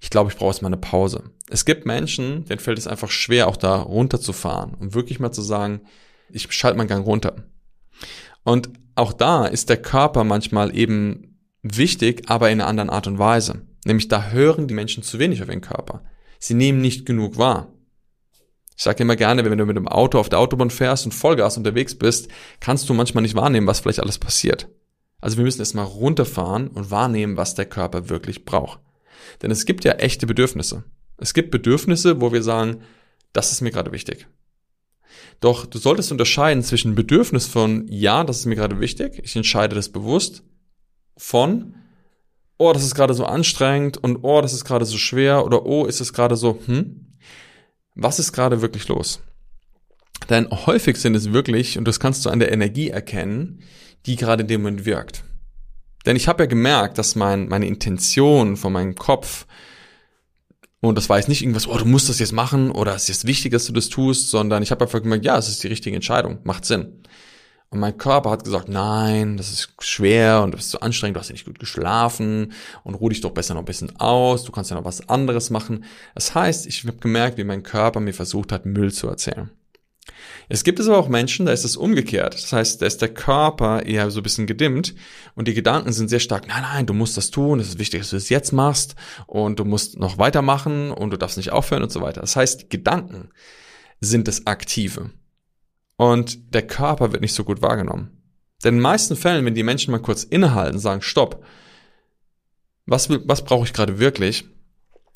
ich 0.00 0.10
glaube, 0.10 0.30
ich 0.30 0.36
brauche 0.36 0.50
jetzt 0.50 0.60
mal 0.60 0.68
eine 0.68 0.76
Pause. 0.76 1.30
Es 1.48 1.64
gibt 1.64 1.86
Menschen, 1.86 2.44
denen 2.46 2.58
fällt 2.58 2.78
es 2.78 2.88
einfach 2.88 3.10
schwer, 3.10 3.46
auch 3.46 3.56
da 3.56 3.76
runterzufahren 3.76 4.74
und 4.74 4.94
wirklich 4.94 5.20
mal 5.20 5.30
zu 5.30 5.40
sagen, 5.40 5.82
ich 6.30 6.52
schalte 6.52 6.78
meinen 6.78 6.88
Gang 6.88 7.06
runter. 7.06 7.36
Und 8.42 8.70
auch 8.96 9.12
da 9.12 9.46
ist 9.46 9.68
der 9.68 9.80
Körper 9.80 10.24
manchmal 10.24 10.76
eben 10.76 11.38
wichtig, 11.62 12.24
aber 12.28 12.50
in 12.50 12.60
einer 12.60 12.68
anderen 12.68 12.90
Art 12.90 13.06
und 13.06 13.18
Weise. 13.18 13.62
Nämlich 13.84 14.08
da 14.08 14.30
hören 14.30 14.66
die 14.66 14.74
Menschen 14.74 15.02
zu 15.02 15.18
wenig 15.18 15.42
auf 15.42 15.48
ihren 15.48 15.60
Körper. 15.60 16.02
Sie 16.38 16.54
nehmen 16.54 16.80
nicht 16.80 17.06
genug 17.06 17.38
wahr. 17.38 17.73
Ich 18.76 18.82
sage 18.82 19.02
immer 19.02 19.16
gerne, 19.16 19.44
wenn 19.44 19.56
du 19.56 19.66
mit 19.66 19.76
dem 19.76 19.88
Auto 19.88 20.18
auf 20.18 20.28
der 20.28 20.40
Autobahn 20.40 20.70
fährst 20.70 21.04
und 21.04 21.12
Vollgas 21.12 21.56
unterwegs 21.56 21.94
bist, 21.94 22.28
kannst 22.60 22.88
du 22.88 22.94
manchmal 22.94 23.22
nicht 23.22 23.36
wahrnehmen, 23.36 23.66
was 23.66 23.80
vielleicht 23.80 24.00
alles 24.00 24.18
passiert. 24.18 24.68
Also 25.20 25.36
wir 25.36 25.44
müssen 25.44 25.60
erstmal 25.60 25.86
runterfahren 25.86 26.68
und 26.68 26.90
wahrnehmen, 26.90 27.36
was 27.36 27.54
der 27.54 27.66
Körper 27.66 28.08
wirklich 28.08 28.44
braucht. 28.44 28.80
Denn 29.42 29.50
es 29.50 29.64
gibt 29.64 29.84
ja 29.84 29.92
echte 29.92 30.26
Bedürfnisse. 30.26 30.84
Es 31.16 31.34
gibt 31.34 31.50
Bedürfnisse, 31.50 32.20
wo 32.20 32.32
wir 32.32 32.42
sagen, 32.42 32.82
das 33.32 33.52
ist 33.52 33.60
mir 33.60 33.70
gerade 33.70 33.92
wichtig. 33.92 34.26
Doch 35.40 35.66
du 35.66 35.78
solltest 35.78 36.10
unterscheiden 36.12 36.62
zwischen 36.62 36.94
Bedürfnis 36.94 37.46
von, 37.46 37.86
ja, 37.88 38.24
das 38.24 38.40
ist 38.40 38.46
mir 38.46 38.56
gerade 38.56 38.80
wichtig, 38.80 39.20
ich 39.22 39.36
entscheide 39.36 39.74
das 39.74 39.88
bewusst, 39.88 40.42
von, 41.16 41.74
oh, 42.58 42.72
das 42.72 42.84
ist 42.84 42.94
gerade 42.94 43.14
so 43.14 43.24
anstrengend 43.24 43.96
und 43.96 44.18
oh, 44.22 44.40
das 44.40 44.52
ist 44.52 44.64
gerade 44.64 44.84
so 44.84 44.98
schwer 44.98 45.44
oder 45.44 45.64
oh, 45.64 45.86
ist 45.86 46.00
es 46.00 46.12
gerade 46.12 46.36
so, 46.36 46.58
hm, 46.66 47.13
was 47.94 48.18
ist 48.18 48.32
gerade 48.32 48.60
wirklich 48.62 48.88
los? 48.88 49.20
Denn 50.30 50.48
häufig 50.50 50.96
sind 50.96 51.14
es 51.14 51.32
wirklich, 51.32 51.76
und 51.78 51.86
das 51.86 52.00
kannst 52.00 52.24
du 52.24 52.30
an 52.30 52.38
der 52.38 52.52
Energie 52.52 52.90
erkennen, 52.90 53.60
die 54.06 54.16
gerade 54.16 54.42
in 54.42 54.48
dem 54.48 54.62
Moment 54.62 54.84
wirkt. 54.84 55.24
Denn 56.06 56.16
ich 56.16 56.28
habe 56.28 56.42
ja 56.42 56.46
gemerkt, 56.46 56.98
dass 56.98 57.14
mein, 57.14 57.48
meine 57.48 57.66
Intention 57.66 58.56
von 58.56 58.72
meinem 58.72 58.94
Kopf 58.94 59.46
Und 60.80 60.96
das 60.96 61.08
war 61.08 61.16
jetzt 61.16 61.28
nicht 61.28 61.40
irgendwas, 61.40 61.66
oh, 61.66 61.78
du 61.78 61.86
musst 61.86 62.10
das 62.10 62.18
jetzt 62.18 62.32
machen 62.32 62.70
oder 62.70 62.94
es 62.94 63.04
ist 63.04 63.08
jetzt 63.08 63.26
wichtig, 63.26 63.52
dass 63.52 63.64
du 63.64 63.72
das 63.72 63.88
tust, 63.88 64.28
sondern 64.28 64.62
ich 64.62 64.70
habe 64.70 64.84
einfach 64.84 65.00
gemerkt, 65.02 65.24
ja, 65.24 65.38
es 65.38 65.48
ist 65.48 65.62
die 65.62 65.68
richtige 65.68 65.96
Entscheidung, 65.96 66.40
macht 66.44 66.66
Sinn. 66.66 67.02
Und 67.74 67.80
mein 67.80 67.98
Körper 67.98 68.30
hat 68.30 68.44
gesagt, 68.44 68.68
nein, 68.68 69.36
das 69.36 69.50
ist 69.50 69.74
schwer 69.80 70.42
und 70.44 70.54
das 70.54 70.66
ist 70.66 70.70
zu 70.70 70.80
anstrengend, 70.80 71.16
du 71.16 71.20
hast 71.20 71.30
ja 71.30 71.32
nicht 71.32 71.44
gut 71.44 71.58
geschlafen 71.58 72.52
und 72.84 72.94
ruh 72.94 73.08
dich 73.08 73.20
doch 73.20 73.32
besser 73.32 73.54
noch 73.54 73.62
ein 73.62 73.64
bisschen 73.64 73.98
aus, 73.98 74.44
du 74.44 74.52
kannst 74.52 74.70
ja 74.70 74.76
noch 74.76 74.84
was 74.84 75.08
anderes 75.08 75.50
machen. 75.50 75.82
Das 76.14 76.36
heißt, 76.36 76.66
ich 76.66 76.86
habe 76.86 76.98
gemerkt, 76.98 77.36
wie 77.36 77.42
mein 77.42 77.64
Körper 77.64 77.98
mir 77.98 78.14
versucht 78.14 78.52
hat, 78.52 78.64
Müll 78.64 78.92
zu 78.92 79.08
erzählen. 79.08 79.50
Es 80.48 80.62
gibt 80.62 80.78
es 80.78 80.86
aber 80.86 80.98
auch 80.98 81.08
Menschen, 81.08 81.46
da 81.46 81.52
ist 81.52 81.64
es 81.64 81.76
umgekehrt. 81.76 82.34
Das 82.34 82.52
heißt, 82.52 82.80
da 82.80 82.86
ist 82.86 83.02
der 83.02 83.12
Körper 83.12 83.84
eher 83.84 84.08
so 84.12 84.20
ein 84.20 84.22
bisschen 84.22 84.46
gedimmt 84.46 84.94
und 85.34 85.48
die 85.48 85.54
Gedanken 85.54 85.92
sind 85.92 86.10
sehr 86.10 86.20
stark, 86.20 86.46
nein, 86.46 86.62
nein, 86.62 86.86
du 86.86 86.94
musst 86.94 87.16
das 87.16 87.32
tun, 87.32 87.58
es 87.58 87.70
ist 87.70 87.80
wichtig, 87.80 88.02
dass 88.02 88.10
du 88.10 88.16
es 88.16 88.28
jetzt 88.28 88.52
machst 88.52 88.94
und 89.26 89.58
du 89.58 89.64
musst 89.64 89.98
noch 89.98 90.16
weitermachen 90.18 90.92
und 90.92 91.10
du 91.10 91.18
darfst 91.18 91.38
nicht 91.38 91.50
aufhören 91.50 91.82
und 91.82 91.90
so 91.90 92.02
weiter. 92.02 92.20
Das 92.20 92.36
heißt, 92.36 92.70
Gedanken 92.70 93.30
sind 94.00 94.28
das 94.28 94.46
Aktive 94.46 95.10
und 96.12 96.54
der 96.54 96.66
Körper 96.66 97.12
wird 97.12 97.22
nicht 97.22 97.34
so 97.34 97.44
gut 97.44 97.62
wahrgenommen. 97.62 98.22
Denn 98.62 98.74
in 98.74 98.78
den 98.78 98.82
meisten 98.82 99.16
Fällen, 99.16 99.44
wenn 99.44 99.54
die 99.54 99.62
Menschen 99.62 99.90
mal 99.90 99.98
kurz 99.98 100.24
innehalten, 100.24 100.78
sagen, 100.78 101.02
stopp, 101.02 101.44
was, 102.86 103.08
was 103.10 103.44
brauche 103.44 103.64
ich 103.64 103.72
gerade 103.72 103.98
wirklich, 103.98 104.46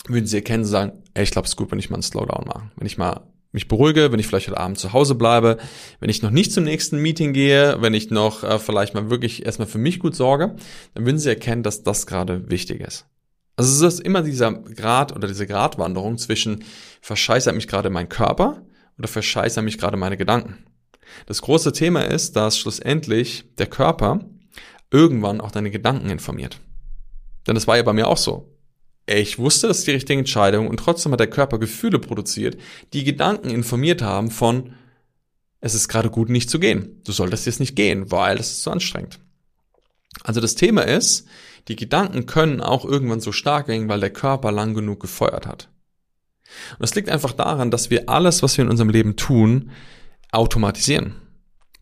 würden 0.06 0.26
sie 0.26 0.36
erkennen 0.36 0.64
und 0.64 0.68
sagen, 0.68 1.02
ey, 1.14 1.24
ich 1.24 1.30
glaube, 1.30 1.46
es 1.46 1.52
ist 1.52 1.56
gut, 1.56 1.70
wenn 1.70 1.78
ich 1.78 1.90
mal 1.90 1.96
einen 1.96 2.02
Slowdown 2.02 2.46
mache. 2.46 2.70
Wenn 2.76 2.86
ich 2.86 2.98
mal 2.98 3.22
mich 3.52 3.68
beruhige, 3.68 4.12
wenn 4.12 4.20
ich 4.20 4.26
vielleicht 4.26 4.48
heute 4.48 4.60
Abend 4.60 4.78
zu 4.78 4.92
Hause 4.92 5.14
bleibe, 5.14 5.58
wenn 6.00 6.10
ich 6.10 6.22
noch 6.22 6.30
nicht 6.30 6.52
zum 6.52 6.64
nächsten 6.64 7.00
Meeting 7.00 7.32
gehe, 7.32 7.80
wenn 7.80 7.94
ich 7.94 8.10
noch 8.10 8.44
äh, 8.44 8.58
vielleicht 8.58 8.94
mal 8.94 9.10
wirklich 9.10 9.46
erstmal 9.46 9.68
für 9.68 9.78
mich 9.78 9.98
gut 10.00 10.14
sorge, 10.14 10.56
dann 10.94 11.06
würden 11.06 11.18
Sie 11.18 11.28
erkennen, 11.28 11.62
dass 11.62 11.82
das 11.82 12.06
gerade 12.06 12.50
wichtig 12.50 12.80
ist. 12.80 13.06
Also 13.56 13.86
es 13.86 13.94
ist 13.94 14.00
immer 14.00 14.22
dieser 14.22 14.52
Grad 14.52 15.16
oder 15.16 15.26
diese 15.26 15.46
Gratwanderung 15.46 16.18
zwischen 16.18 16.64
verscheißert 17.00 17.54
mich 17.54 17.66
gerade 17.66 17.90
mein 17.90 18.08
Körper 18.08 18.62
oder 18.98 19.08
verscheißert 19.08 19.64
mich 19.64 19.78
gerade 19.78 19.96
meine 19.96 20.16
Gedanken. 20.16 20.58
Das 21.26 21.42
große 21.42 21.72
Thema 21.72 22.02
ist, 22.02 22.36
dass 22.36 22.58
schlussendlich 22.58 23.44
der 23.58 23.66
Körper 23.66 24.20
irgendwann 24.90 25.40
auch 25.40 25.50
deine 25.50 25.70
Gedanken 25.70 26.10
informiert. 26.10 26.60
Denn 27.46 27.54
das 27.54 27.66
war 27.66 27.76
ja 27.76 27.82
bei 27.82 27.92
mir 27.92 28.08
auch 28.08 28.16
so 28.16 28.58
ich 29.16 29.38
wusste, 29.38 29.68
das 29.68 29.78
ist 29.78 29.86
die 29.86 29.92
richtige 29.92 30.18
Entscheidung 30.18 30.68
und 30.68 30.78
trotzdem 30.78 31.12
hat 31.12 31.20
der 31.20 31.30
Körper 31.30 31.58
Gefühle 31.58 31.98
produziert, 31.98 32.58
die 32.92 33.04
Gedanken 33.04 33.50
informiert 33.50 34.02
haben 34.02 34.30
von, 34.30 34.74
es 35.60 35.74
ist 35.74 35.88
gerade 35.88 36.10
gut 36.10 36.28
nicht 36.28 36.50
zu 36.50 36.58
gehen. 36.58 37.00
Du 37.04 37.12
solltest 37.12 37.46
jetzt 37.46 37.60
nicht 37.60 37.74
gehen, 37.74 38.10
weil 38.10 38.38
es 38.38 38.50
ist 38.50 38.62
zu 38.62 38.70
anstrengend. 38.70 39.18
Also 40.22 40.40
das 40.40 40.54
Thema 40.54 40.82
ist, 40.82 41.26
die 41.68 41.76
Gedanken 41.76 42.26
können 42.26 42.60
auch 42.60 42.84
irgendwann 42.84 43.20
so 43.20 43.32
stark 43.32 43.68
werden, 43.68 43.88
weil 43.88 44.00
der 44.00 44.10
Körper 44.10 44.52
lang 44.52 44.74
genug 44.74 45.00
gefeuert 45.00 45.46
hat. 45.46 45.70
Und 46.72 46.80
das 46.82 46.94
liegt 46.94 47.08
einfach 47.08 47.32
daran, 47.32 47.70
dass 47.70 47.90
wir 47.90 48.08
alles, 48.08 48.42
was 48.42 48.56
wir 48.56 48.64
in 48.64 48.70
unserem 48.70 48.90
Leben 48.90 49.16
tun, 49.16 49.70
automatisieren. 50.32 51.14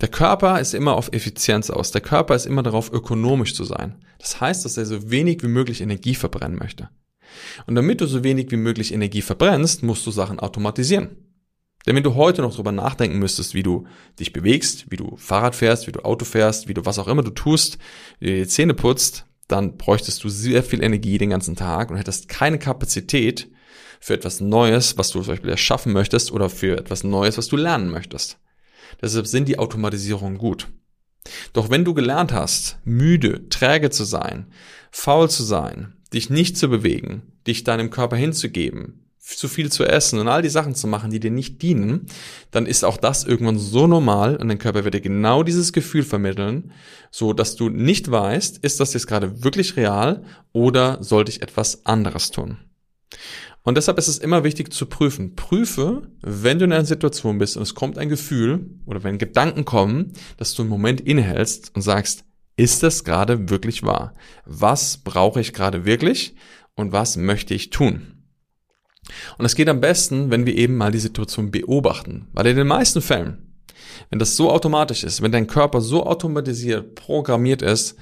Der 0.01 0.09
Körper 0.09 0.61
ist 0.61 0.75
immer 0.75 0.95
auf 0.95 1.13
Effizienz 1.13 1.71
aus. 1.71 1.91
Der 1.91 2.03
Körper 2.03 2.35
ist 2.35 2.47
immer 2.47 2.63
darauf, 2.63 2.93
ökonomisch 2.93 3.55
zu 3.55 3.65
sein. 3.65 4.05
Das 4.19 4.41
heißt, 4.41 4.65
dass 4.65 4.77
er 4.77 4.85
so 4.85 5.11
wenig 5.11 5.43
wie 5.43 5.49
möglich 5.49 5.81
Energie 5.81 6.15
verbrennen 6.15 6.59
möchte. 6.59 6.91
Und 7.67 7.75
damit 7.75 8.01
du 8.01 8.07
so 8.07 8.23
wenig 8.23 8.51
wie 8.51 8.57
möglich 8.57 8.93
Energie 8.93 9.23
verbrennst, 9.23 9.83
musst 9.83 10.07
du 10.07 10.11
Sachen 10.11 10.39
automatisieren. 10.39 11.17
Denn 11.87 11.95
wenn 11.95 12.03
du 12.03 12.15
heute 12.15 12.43
noch 12.43 12.55
drüber 12.55 12.73
nachdenken 12.73 13.19
müsstest, 13.19 13.55
wie 13.55 13.63
du 13.63 13.87
dich 14.19 14.33
bewegst, 14.33 14.91
wie 14.91 14.97
du 14.97 15.17
Fahrrad 15.17 15.55
fährst, 15.55 15.87
wie 15.87 15.93
du 15.93 16.05
Auto 16.05 16.25
fährst, 16.25 16.69
wie 16.69 16.75
du 16.75 16.85
was 16.85 16.99
auch 16.99 17.09
immer 17.09 17.23
du 17.23 17.31
tust, 17.31 17.79
wie 18.19 18.27
du 18.27 18.37
die 18.39 18.49
Zähne 18.49 18.75
putzt, 18.75 19.25
dann 19.49 19.77
bräuchtest 19.77 20.23
du 20.25 20.29
sehr 20.29 20.65
viel 20.65 20.83
Energie 20.83 21.19
den 21.19 21.31
ganzen 21.31 21.55
Tag 21.55 21.91
und 21.91 21.97
hättest 21.97 22.29
keine 22.29 22.59
Kapazität 22.59 23.49
für 24.01 24.15
etwas 24.15 24.41
Neues, 24.41 24.99
was 24.99 25.11
du 25.11 25.21
zum 25.21 25.33
Beispiel 25.33 25.51
erschaffen 25.51 25.93
möchtest 25.93 26.33
oder 26.33 26.49
für 26.51 26.79
etwas 26.79 27.05
Neues, 27.05 27.39
was 27.39 27.49
du 27.49 27.57
lernen 27.57 27.91
möchtest. 27.91 28.39
Deshalb 29.01 29.27
sind 29.27 29.49
die 29.49 29.59
Automatisierungen 29.59 30.39
gut. 30.39 30.69
Doch 31.53 31.71
wenn 31.71 31.85
du 31.85 31.95
gelernt 31.95 32.33
hast, 32.33 32.79
müde, 32.85 33.49
träge 33.49 33.91
zu 33.91 34.05
sein, 34.05 34.47
faul 34.91 35.29
zu 35.29 35.43
sein, 35.43 35.95
dich 36.13 36.31
nicht 36.31 36.57
zu 36.57 36.69
bewegen, 36.69 37.23
dich 37.47 37.65
deinem 37.65 37.91
Körper 37.91 38.17
hinzugeben, 38.17 39.07
zu 39.19 39.49
viel 39.49 39.73
zu 39.73 39.85
essen 39.85 40.21
und 40.21 40.29
all 40.29 40.43
die 40.43 40.49
Sachen 40.49 40.77
zu 40.77 40.87
machen, 40.87 41.11
die 41.11 41.19
dir 41.19 41.33
nicht 41.33 41.61
dienen, 41.61 42.07
dann 42.53 42.65
ist 42.65 42.85
auch 42.85 42.97
das 42.97 43.25
irgendwann 43.25 43.59
so 43.59 43.89
normal 43.89 44.37
und 44.37 44.49
dein 44.49 44.59
Körper 44.59 44.85
wird 44.85 44.95
dir 44.95 45.01
genau 45.01 45.43
dieses 45.43 45.73
Gefühl 45.73 46.05
vermitteln, 46.05 46.73
so 47.11 47.33
dass 47.33 47.57
du 47.57 47.69
nicht 47.69 48.09
weißt, 48.09 48.59
ist 48.59 48.79
das 48.79 48.95
jetzt 48.95 49.09
gerade 49.09 49.43
wirklich 49.43 49.77
real 49.77 50.23
oder 50.53 51.03
sollte 51.03 51.33
ich 51.33 51.43
etwas 51.43 51.85
anderes 51.87 52.31
tun? 52.31 52.59
Und 53.67 53.77
deshalb 53.77 53.99
ist 53.99 54.07
es 54.07 54.19
immer 54.19 54.45
wichtig 54.45 54.73
zu 54.73 54.87
prüfen. 54.87 55.35
Prüfe, 55.35 56.03
wenn 56.23 56.61
du 56.61 56.67
in 56.67 56.73
einer 56.73 56.85
Situation 56.85 57.39
bist 57.39 57.57
und 57.57 57.65
es 57.65 57.75
kommt 57.75 57.99
ein 57.99 58.09
Gefühl 58.09 58.71
oder 58.87 59.03
wenn 59.03 59.19
Gedanken 59.19 59.65
kommen, 59.65 60.13
dass 60.37 60.55
du 60.55 60.63
einen 60.63 60.69
Moment 60.69 61.01
innehältst 61.01 61.75
und 61.75 61.83
sagst, 61.83 62.25
ist 62.57 62.85
das 62.85 63.03
gerade 63.03 63.51
wirklich 63.51 63.83
wahr? 63.83 64.15
Was 64.45 64.99
brauche 64.99 65.41
ich 65.41 65.53
gerade 65.53 65.85
wirklich 65.85 66.37
und 66.77 66.93
was 66.93 67.17
möchte 67.17 67.55
ich 67.55 67.71
tun? 67.71 68.23
Und 69.37 69.45
es 69.45 69.57
geht 69.57 69.69
am 69.69 69.81
besten, 69.81 70.31
wenn 70.31 70.47
wir 70.47 70.55
eben 70.55 70.77
mal 70.77 70.93
die 70.93 71.01
Situation 71.01 71.51
beobachten, 71.51 72.29
weil 72.35 72.47
in 72.47 72.57
den 72.57 72.69
meisten 72.69 73.03
Fällen, 73.03 73.59
wenn 74.11 74.21
das 74.21 74.37
so 74.37 74.53
automatisch 74.53 75.03
ist, 75.03 75.23
wenn 75.23 75.33
dein 75.33 75.49
Körper 75.49 75.81
so 75.81 76.07
automatisiert, 76.07 76.95
programmiert 76.95 77.63
ist, 77.63 77.97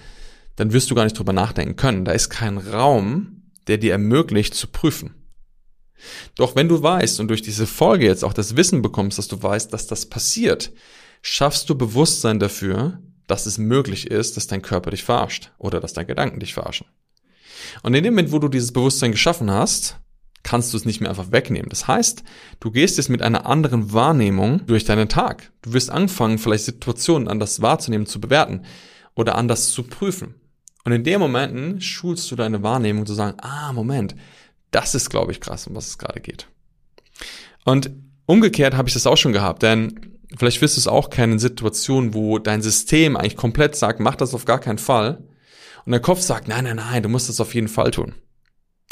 dann 0.56 0.74
wirst 0.74 0.90
du 0.90 0.94
gar 0.94 1.04
nicht 1.04 1.18
drüber 1.18 1.32
nachdenken 1.32 1.76
können. 1.76 2.04
Da 2.04 2.12
ist 2.12 2.28
kein 2.28 2.58
Raum, 2.58 3.44
der 3.66 3.78
dir 3.78 3.92
ermöglicht 3.92 4.52
zu 4.54 4.66
prüfen. 4.66 5.23
Doch 6.36 6.56
wenn 6.56 6.68
du 6.68 6.82
weißt 6.82 7.20
und 7.20 7.28
durch 7.28 7.42
diese 7.42 7.66
Folge 7.66 8.06
jetzt 8.06 8.24
auch 8.24 8.32
das 8.32 8.56
Wissen 8.56 8.82
bekommst, 8.82 9.18
dass 9.18 9.28
du 9.28 9.42
weißt, 9.42 9.72
dass 9.72 9.86
das 9.86 10.06
passiert, 10.06 10.72
schaffst 11.22 11.70
du 11.70 11.76
Bewusstsein 11.76 12.38
dafür, 12.38 12.98
dass 13.26 13.46
es 13.46 13.58
möglich 13.58 14.10
ist, 14.10 14.36
dass 14.36 14.46
dein 14.46 14.62
Körper 14.62 14.90
dich 14.90 15.04
verarscht 15.04 15.52
oder 15.58 15.80
dass 15.80 15.94
deine 15.94 16.06
Gedanken 16.06 16.40
dich 16.40 16.54
verarschen. 16.54 16.86
Und 17.82 17.94
in 17.94 18.04
dem 18.04 18.14
Moment, 18.14 18.32
wo 18.32 18.38
du 18.38 18.48
dieses 18.48 18.72
Bewusstsein 18.72 19.12
geschaffen 19.12 19.50
hast, 19.50 19.98
kannst 20.42 20.72
du 20.72 20.76
es 20.76 20.84
nicht 20.84 21.00
mehr 21.00 21.08
einfach 21.08 21.32
wegnehmen. 21.32 21.70
Das 21.70 21.88
heißt, 21.88 22.22
du 22.60 22.70
gehst 22.70 22.98
jetzt 22.98 23.08
mit 23.08 23.22
einer 23.22 23.46
anderen 23.46 23.92
Wahrnehmung 23.92 24.66
durch 24.66 24.84
deinen 24.84 25.08
Tag. 25.08 25.50
Du 25.62 25.72
wirst 25.72 25.90
anfangen, 25.90 26.38
vielleicht 26.38 26.66
Situationen 26.66 27.28
anders 27.28 27.62
wahrzunehmen, 27.62 28.06
zu 28.06 28.20
bewerten 28.20 28.62
oder 29.14 29.36
anders 29.36 29.70
zu 29.70 29.84
prüfen. 29.84 30.34
Und 30.84 30.92
in 30.92 31.02
den 31.02 31.18
Momenten 31.18 31.80
schulst 31.80 32.30
du 32.30 32.36
deine 32.36 32.62
Wahrnehmung 32.62 33.06
zu 33.06 33.14
sagen, 33.14 33.38
ah, 33.40 33.72
Moment, 33.72 34.14
das 34.74 34.94
ist, 34.94 35.10
glaube 35.10 35.32
ich, 35.32 35.40
krass, 35.40 35.66
um 35.66 35.74
was 35.74 35.88
es 35.88 35.98
gerade 35.98 36.20
geht. 36.20 36.48
Und 37.64 37.90
umgekehrt 38.26 38.74
habe 38.74 38.88
ich 38.88 38.94
das 38.94 39.06
auch 39.06 39.16
schon 39.16 39.32
gehabt, 39.32 39.62
denn 39.62 40.18
vielleicht 40.36 40.60
wirst 40.60 40.76
du 40.76 40.80
es 40.80 40.88
auch 40.88 41.10
kennen 41.10 41.38
Situationen, 41.38 42.14
wo 42.14 42.38
dein 42.38 42.62
System 42.62 43.16
eigentlich 43.16 43.36
komplett 43.36 43.76
sagt, 43.76 44.00
mach 44.00 44.16
das 44.16 44.34
auf 44.34 44.44
gar 44.44 44.58
keinen 44.58 44.78
Fall. 44.78 45.22
Und 45.86 45.92
der 45.92 46.00
Kopf 46.00 46.20
sagt, 46.20 46.48
nein, 46.48 46.64
nein, 46.64 46.76
nein, 46.76 47.02
du 47.02 47.08
musst 47.08 47.28
das 47.28 47.40
auf 47.40 47.54
jeden 47.54 47.68
Fall 47.68 47.90
tun. 47.90 48.14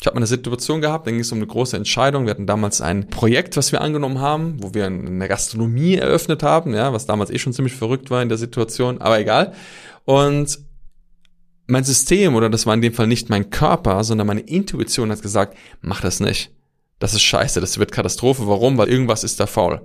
Ich 0.00 0.06
habe 0.06 0.16
mal 0.16 0.20
eine 0.20 0.26
Situation 0.26 0.80
gehabt, 0.80 1.06
dann 1.06 1.14
ging 1.14 1.20
es 1.20 1.30
um 1.30 1.38
eine 1.38 1.46
große 1.46 1.76
Entscheidung. 1.76 2.24
Wir 2.24 2.32
hatten 2.32 2.46
damals 2.46 2.80
ein 2.80 3.08
Projekt, 3.08 3.56
was 3.56 3.70
wir 3.70 3.80
angenommen 3.80 4.18
haben, 4.18 4.60
wo 4.60 4.74
wir 4.74 4.86
eine 4.86 5.28
Gastronomie 5.28 5.94
eröffnet 5.94 6.42
haben, 6.42 6.74
ja, 6.74 6.92
was 6.92 7.06
damals 7.06 7.30
eh 7.30 7.38
schon 7.38 7.52
ziemlich 7.52 7.74
verrückt 7.74 8.10
war 8.10 8.20
in 8.20 8.28
der 8.28 8.38
Situation, 8.38 9.00
aber 9.00 9.20
egal. 9.20 9.54
Und 10.04 10.58
mein 11.72 11.84
System, 11.84 12.34
oder 12.34 12.48
das 12.48 12.66
war 12.66 12.74
in 12.74 12.82
dem 12.82 12.94
Fall 12.94 13.06
nicht 13.06 13.30
mein 13.30 13.50
Körper, 13.50 14.04
sondern 14.04 14.26
meine 14.26 14.42
Intuition 14.42 15.10
hat 15.10 15.22
gesagt, 15.22 15.56
mach 15.80 16.00
das 16.00 16.20
nicht. 16.20 16.52
Das 16.98 17.14
ist 17.14 17.22
scheiße, 17.22 17.60
das 17.60 17.78
wird 17.78 17.90
Katastrophe. 17.90 18.46
Warum? 18.46 18.78
Weil 18.78 18.88
irgendwas 18.88 19.24
ist 19.24 19.40
da 19.40 19.46
faul. 19.46 19.80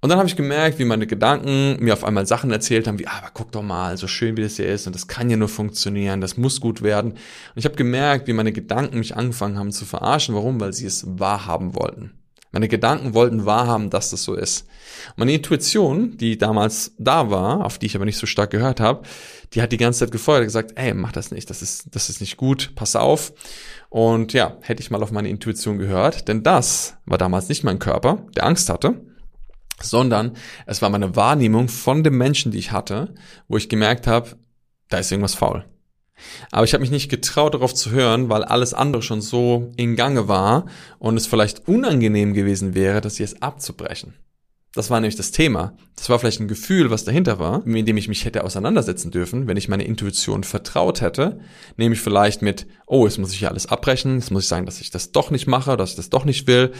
Und 0.00 0.10
dann 0.10 0.18
habe 0.18 0.28
ich 0.28 0.36
gemerkt, 0.36 0.78
wie 0.78 0.84
meine 0.84 1.06
Gedanken 1.06 1.76
mir 1.80 1.92
auf 1.92 2.04
einmal 2.04 2.26
Sachen 2.26 2.50
erzählt 2.50 2.86
haben, 2.86 2.98
wie, 2.98 3.06
ah, 3.06 3.18
aber 3.18 3.30
guck 3.32 3.52
doch 3.52 3.62
mal, 3.62 3.96
so 3.96 4.06
schön 4.06 4.36
wie 4.36 4.42
das 4.42 4.56
hier 4.56 4.66
ist 4.66 4.86
und 4.86 4.94
das 4.94 5.08
kann 5.08 5.30
ja 5.30 5.36
nur 5.36 5.48
funktionieren, 5.48 6.20
das 6.20 6.36
muss 6.36 6.60
gut 6.60 6.82
werden. 6.82 7.12
Und 7.12 7.18
ich 7.56 7.64
habe 7.64 7.76
gemerkt, 7.76 8.26
wie 8.28 8.32
meine 8.32 8.52
Gedanken 8.52 8.98
mich 8.98 9.16
angefangen 9.16 9.58
haben 9.58 9.72
zu 9.72 9.84
verarschen. 9.84 10.34
Warum? 10.34 10.60
Weil 10.60 10.72
sie 10.72 10.86
es 10.86 11.04
wahrhaben 11.06 11.74
wollten. 11.74 12.12
Meine 12.52 12.68
Gedanken 12.68 13.12
wollten 13.12 13.44
wahrhaben, 13.44 13.90
dass 13.90 14.10
das 14.10 14.22
so 14.22 14.34
ist. 14.34 14.66
meine 15.16 15.34
Intuition, 15.34 16.16
die 16.16 16.38
damals 16.38 16.94
da 16.98 17.30
war, 17.30 17.64
auf 17.64 17.78
die 17.78 17.86
ich 17.86 17.96
aber 17.96 18.06
nicht 18.06 18.16
so 18.16 18.26
stark 18.26 18.50
gehört 18.50 18.80
habe, 18.80 19.02
die 19.52 19.62
hat 19.62 19.72
die 19.72 19.76
ganze 19.76 20.00
Zeit 20.00 20.12
gefeuert, 20.12 20.44
gesagt, 20.44 20.72
ey, 20.76 20.94
mach 20.94 21.12
das 21.12 21.30
nicht, 21.30 21.50
das 21.50 21.62
ist, 21.62 21.94
das 21.94 22.10
ist 22.10 22.20
nicht 22.20 22.36
gut, 22.36 22.72
pass 22.74 22.96
auf. 22.96 23.32
Und 23.88 24.32
ja, 24.32 24.56
hätte 24.60 24.82
ich 24.82 24.90
mal 24.90 25.02
auf 25.02 25.12
meine 25.12 25.28
Intuition 25.28 25.78
gehört, 25.78 26.28
denn 26.28 26.42
das 26.42 26.96
war 27.06 27.18
damals 27.18 27.48
nicht 27.48 27.64
mein 27.64 27.78
Körper, 27.78 28.26
der 28.34 28.44
Angst 28.44 28.68
hatte, 28.68 29.00
sondern 29.80 30.32
es 30.66 30.82
war 30.82 30.90
meine 30.90 31.16
Wahrnehmung 31.16 31.68
von 31.68 32.02
dem 32.02 32.16
Menschen, 32.18 32.52
die 32.52 32.58
ich 32.58 32.72
hatte, 32.72 33.14
wo 33.48 33.56
ich 33.56 33.68
gemerkt 33.68 34.06
habe, 34.06 34.30
da 34.88 34.98
ist 34.98 35.10
irgendwas 35.10 35.34
faul. 35.34 35.64
Aber 36.50 36.64
ich 36.64 36.72
habe 36.72 36.80
mich 36.80 36.90
nicht 36.90 37.10
getraut, 37.10 37.54
darauf 37.54 37.74
zu 37.74 37.90
hören, 37.90 38.28
weil 38.28 38.42
alles 38.42 38.72
andere 38.72 39.02
schon 39.02 39.20
so 39.20 39.70
in 39.76 39.96
Gange 39.96 40.28
war 40.28 40.66
und 40.98 41.16
es 41.16 41.26
vielleicht 41.26 41.68
unangenehm 41.68 42.32
gewesen 42.32 42.74
wäre, 42.74 43.00
das 43.00 43.18
jetzt 43.18 43.42
abzubrechen. 43.42 44.14
Das 44.76 44.90
war 44.90 45.00
nämlich 45.00 45.16
das 45.16 45.30
Thema. 45.30 45.72
Das 45.96 46.10
war 46.10 46.18
vielleicht 46.18 46.38
ein 46.38 46.48
Gefühl, 46.48 46.90
was 46.90 47.04
dahinter 47.04 47.38
war, 47.38 47.62
mit 47.64 47.88
dem 47.88 47.96
ich 47.96 48.08
mich 48.08 48.26
hätte 48.26 48.44
auseinandersetzen 48.44 49.10
dürfen, 49.10 49.46
wenn 49.46 49.56
ich 49.56 49.70
meine 49.70 49.84
Intuition 49.84 50.44
vertraut 50.44 51.00
hätte. 51.00 51.40
Nämlich 51.78 51.98
vielleicht 51.98 52.42
mit, 52.42 52.66
oh, 52.86 53.06
jetzt 53.06 53.16
muss 53.16 53.32
ich 53.32 53.40
ja 53.40 53.48
alles 53.48 53.64
abbrechen, 53.64 54.16
jetzt 54.16 54.30
muss 54.30 54.42
ich 54.42 54.48
sagen, 54.48 54.66
dass 54.66 54.82
ich 54.82 54.90
das 54.90 55.12
doch 55.12 55.30
nicht 55.30 55.46
mache, 55.46 55.78
dass 55.78 55.90
ich 55.90 55.96
das 55.96 56.10
doch 56.10 56.26
nicht 56.26 56.46
will. 56.46 56.72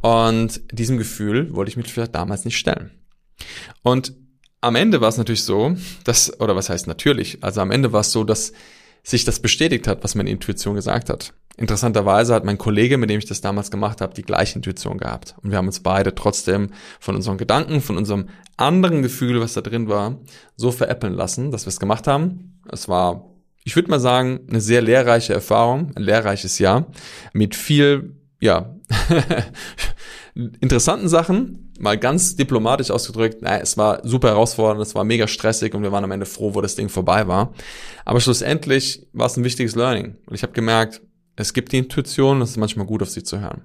Und 0.00 0.60
diesem 0.70 0.96
Gefühl 0.96 1.52
wollte 1.52 1.70
ich 1.70 1.76
mich 1.76 1.92
vielleicht 1.92 2.14
damals 2.14 2.44
nicht 2.44 2.56
stellen. 2.56 2.92
Und 3.82 4.14
am 4.60 4.76
Ende 4.76 5.00
war 5.00 5.08
es 5.08 5.18
natürlich 5.18 5.42
so, 5.42 5.74
dass, 6.04 6.38
oder 6.38 6.54
was 6.54 6.70
heißt 6.70 6.86
natürlich, 6.86 7.42
also 7.42 7.62
am 7.62 7.72
Ende 7.72 7.92
war 7.92 8.02
es 8.02 8.12
so, 8.12 8.22
dass 8.22 8.52
sich 9.02 9.24
das 9.24 9.40
bestätigt 9.40 9.88
hat, 9.88 10.04
was 10.04 10.14
meine 10.14 10.30
Intuition 10.30 10.76
gesagt 10.76 11.10
hat. 11.10 11.34
Interessanterweise 11.60 12.32
hat 12.32 12.46
mein 12.46 12.56
Kollege, 12.56 12.96
mit 12.96 13.10
dem 13.10 13.18
ich 13.18 13.26
das 13.26 13.42
damals 13.42 13.70
gemacht 13.70 14.00
habe, 14.00 14.14
die 14.14 14.22
gleiche 14.22 14.56
Intuition 14.56 14.96
gehabt. 14.96 15.34
Und 15.42 15.50
wir 15.50 15.58
haben 15.58 15.66
uns 15.66 15.80
beide 15.80 16.14
trotzdem 16.14 16.70
von 16.98 17.14
unseren 17.14 17.36
Gedanken, 17.36 17.82
von 17.82 17.98
unserem 17.98 18.30
anderen 18.56 19.02
Gefühl, 19.02 19.42
was 19.42 19.52
da 19.52 19.60
drin 19.60 19.86
war, 19.86 20.16
so 20.56 20.72
veräppeln 20.72 21.12
lassen, 21.12 21.50
dass 21.50 21.66
wir 21.66 21.68
es 21.68 21.78
gemacht 21.78 22.06
haben. 22.06 22.62
Es 22.72 22.88
war, 22.88 23.26
ich 23.62 23.76
würde 23.76 23.90
mal 23.90 24.00
sagen, 24.00 24.40
eine 24.48 24.62
sehr 24.62 24.80
lehrreiche 24.80 25.34
Erfahrung, 25.34 25.92
ein 25.96 26.02
lehrreiches 26.02 26.58
Jahr 26.58 26.86
mit 27.34 27.54
viel, 27.54 28.16
ja, 28.40 28.74
interessanten 30.60 31.10
Sachen, 31.10 31.74
mal 31.78 31.98
ganz 31.98 32.36
diplomatisch 32.36 32.90
ausgedrückt, 32.90 33.42
naja, 33.42 33.60
es 33.60 33.76
war 33.76 34.00
super 34.08 34.28
herausfordernd, 34.28 34.80
es 34.80 34.94
war 34.94 35.04
mega 35.04 35.26
stressig 35.26 35.74
und 35.74 35.82
wir 35.82 35.92
waren 35.92 36.04
am 36.04 36.10
Ende 36.10 36.24
froh, 36.24 36.54
wo 36.54 36.62
das 36.62 36.74
Ding 36.74 36.88
vorbei 36.88 37.28
war. 37.28 37.52
Aber 38.06 38.20
schlussendlich 38.20 39.06
war 39.12 39.26
es 39.26 39.36
ein 39.36 39.44
wichtiges 39.44 39.74
Learning. 39.74 40.16
Und 40.24 40.34
ich 40.34 40.42
habe 40.42 40.54
gemerkt, 40.54 41.02
es 41.36 41.52
gibt 41.52 41.72
die 41.72 41.78
Intuition, 41.78 42.42
es 42.42 42.50
ist 42.50 42.56
manchmal 42.56 42.86
gut, 42.86 43.02
auf 43.02 43.10
sie 43.10 43.22
zu 43.22 43.40
hören. 43.40 43.64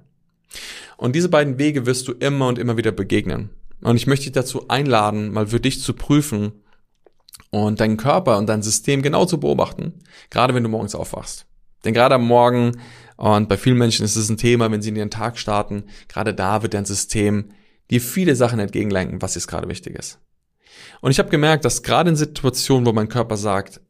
Und 0.96 1.14
diese 1.14 1.28
beiden 1.28 1.58
Wege 1.58 1.86
wirst 1.86 2.08
du 2.08 2.12
immer 2.12 2.48
und 2.48 2.58
immer 2.58 2.76
wieder 2.76 2.92
begegnen. 2.92 3.50
Und 3.82 3.96
ich 3.96 4.06
möchte 4.06 4.24
dich 4.24 4.32
dazu 4.32 4.68
einladen, 4.68 5.32
mal 5.32 5.48
für 5.48 5.60
dich 5.60 5.82
zu 5.82 5.92
prüfen 5.92 6.52
und 7.50 7.80
deinen 7.80 7.96
Körper 7.96 8.38
und 8.38 8.46
dein 8.46 8.62
System 8.62 9.02
genau 9.02 9.26
zu 9.26 9.38
beobachten, 9.38 9.94
gerade 10.30 10.54
wenn 10.54 10.62
du 10.62 10.68
morgens 10.68 10.94
aufwachst. 10.94 11.46
Denn 11.84 11.94
gerade 11.94 12.14
am 12.14 12.26
Morgen, 12.26 12.80
und 13.16 13.48
bei 13.48 13.56
vielen 13.56 13.78
Menschen 13.78 14.04
ist 14.04 14.16
es 14.16 14.28
ein 14.28 14.38
Thema, 14.38 14.70
wenn 14.70 14.82
sie 14.82 14.88
in 14.88 14.96
ihren 14.96 15.10
Tag 15.10 15.38
starten, 15.38 15.84
gerade 16.08 16.34
da 16.34 16.62
wird 16.62 16.74
dein 16.74 16.84
System 16.84 17.50
dir 17.90 18.00
viele 18.00 18.34
Sachen 18.34 18.58
entgegenlenken, 18.58 19.22
was 19.22 19.34
jetzt 19.34 19.46
gerade 19.46 19.68
wichtig 19.68 19.94
ist. 19.96 20.18
Und 21.00 21.10
ich 21.10 21.18
habe 21.18 21.28
gemerkt, 21.28 21.64
dass 21.64 21.82
gerade 21.82 22.10
in 22.10 22.16
Situationen, 22.16 22.86
wo 22.86 22.92
mein 22.92 23.08
Körper 23.08 23.36
sagt, 23.36 23.80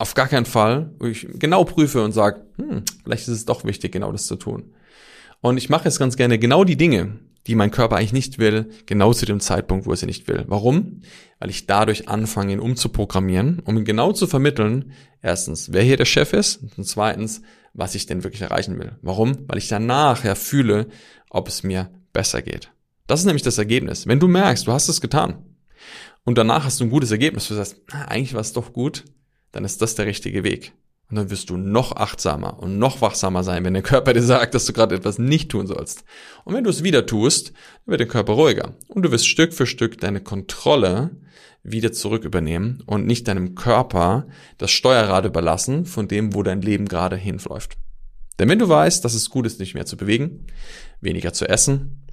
auf 0.00 0.14
gar 0.14 0.28
keinen 0.28 0.46
Fall, 0.46 0.94
wo 0.98 1.06
ich 1.06 1.28
genau 1.34 1.64
prüfe 1.64 2.02
und 2.02 2.12
sage, 2.12 2.40
hm, 2.56 2.84
vielleicht 3.04 3.28
ist 3.28 3.34
es 3.34 3.44
doch 3.44 3.64
wichtig, 3.64 3.92
genau 3.92 4.10
das 4.10 4.26
zu 4.26 4.36
tun. 4.36 4.72
Und 5.42 5.58
ich 5.58 5.68
mache 5.68 5.84
jetzt 5.84 5.98
ganz 5.98 6.16
gerne 6.16 6.38
genau 6.38 6.64
die 6.64 6.76
Dinge, 6.76 7.18
die 7.46 7.54
mein 7.54 7.70
Körper 7.70 7.96
eigentlich 7.96 8.14
nicht 8.14 8.38
will, 8.38 8.70
genau 8.86 9.12
zu 9.12 9.26
dem 9.26 9.40
Zeitpunkt, 9.40 9.84
wo 9.84 9.90
er 9.90 9.96
sie 9.98 10.06
nicht 10.06 10.26
will. 10.26 10.44
Warum? 10.46 11.02
Weil 11.38 11.50
ich 11.50 11.66
dadurch 11.66 12.08
anfange, 12.08 12.54
ihn 12.54 12.60
umzuprogrammieren, 12.60 13.60
um 13.60 13.76
ihn 13.76 13.84
genau 13.84 14.12
zu 14.12 14.26
vermitteln, 14.26 14.92
erstens, 15.20 15.72
wer 15.72 15.82
hier 15.82 15.98
der 15.98 16.06
Chef 16.06 16.32
ist 16.32 16.62
und 16.78 16.84
zweitens, 16.84 17.42
was 17.74 17.94
ich 17.94 18.06
denn 18.06 18.24
wirklich 18.24 18.42
erreichen 18.42 18.78
will. 18.78 18.92
Warum? 19.02 19.48
Weil 19.48 19.58
ich 19.58 19.68
danach 19.68 20.24
ja 20.24 20.34
fühle, 20.34 20.86
ob 21.28 21.46
es 21.46 21.62
mir 21.62 21.90
besser 22.14 22.40
geht. 22.40 22.72
Das 23.06 23.20
ist 23.20 23.26
nämlich 23.26 23.42
das 23.42 23.58
Ergebnis. 23.58 24.06
Wenn 24.06 24.20
du 24.20 24.28
merkst, 24.28 24.66
du 24.66 24.72
hast 24.72 24.88
es 24.88 25.02
getan 25.02 25.44
und 26.24 26.38
danach 26.38 26.64
hast 26.64 26.80
du 26.80 26.84
ein 26.84 26.90
gutes 26.90 27.10
Ergebnis, 27.10 27.48
du 27.48 27.54
sagst, 27.54 27.82
eigentlich 27.90 28.32
war 28.32 28.40
es 28.40 28.54
doch 28.54 28.72
gut, 28.72 29.04
dann 29.52 29.64
ist 29.64 29.82
das 29.82 29.94
der 29.94 30.06
richtige 30.06 30.44
Weg. 30.44 30.72
Und 31.10 31.16
dann 31.16 31.30
wirst 31.30 31.50
du 31.50 31.56
noch 31.56 31.96
achtsamer 31.96 32.60
und 32.60 32.78
noch 32.78 33.00
wachsamer 33.00 33.42
sein, 33.42 33.64
wenn 33.64 33.74
der 33.74 33.82
Körper 33.82 34.12
dir 34.12 34.22
sagt, 34.22 34.54
dass 34.54 34.64
du 34.66 34.72
gerade 34.72 34.94
etwas 34.94 35.18
nicht 35.18 35.50
tun 35.50 35.66
sollst. 35.66 36.04
Und 36.44 36.54
wenn 36.54 36.62
du 36.62 36.70
es 36.70 36.84
wieder 36.84 37.04
tust, 37.04 37.52
wird 37.84 37.98
der 37.98 38.06
Körper 38.06 38.34
ruhiger. 38.34 38.76
Und 38.86 39.02
du 39.02 39.10
wirst 39.10 39.26
Stück 39.26 39.52
für 39.52 39.66
Stück 39.66 39.98
deine 40.00 40.20
Kontrolle 40.20 41.10
wieder 41.64 41.90
zurück 41.90 42.24
übernehmen 42.24 42.82
und 42.86 43.06
nicht 43.06 43.26
deinem 43.26 43.56
Körper 43.56 44.28
das 44.56 44.70
Steuerrad 44.70 45.24
überlassen 45.24 45.84
von 45.84 46.06
dem, 46.06 46.32
wo 46.34 46.44
dein 46.44 46.62
Leben 46.62 46.86
gerade 46.86 47.16
hinläuft. 47.16 47.76
Denn 48.38 48.48
wenn 48.48 48.58
du 48.58 48.68
weißt, 48.68 49.04
dass 49.04 49.14
es 49.14 49.30
gut 49.30 49.46
ist, 49.46 49.60
dich 49.60 49.74
mehr 49.74 49.86
zu 49.86 49.96
bewegen, 49.96 50.46
weniger 51.00 51.32
zu 51.32 51.48
essen, 51.48 52.06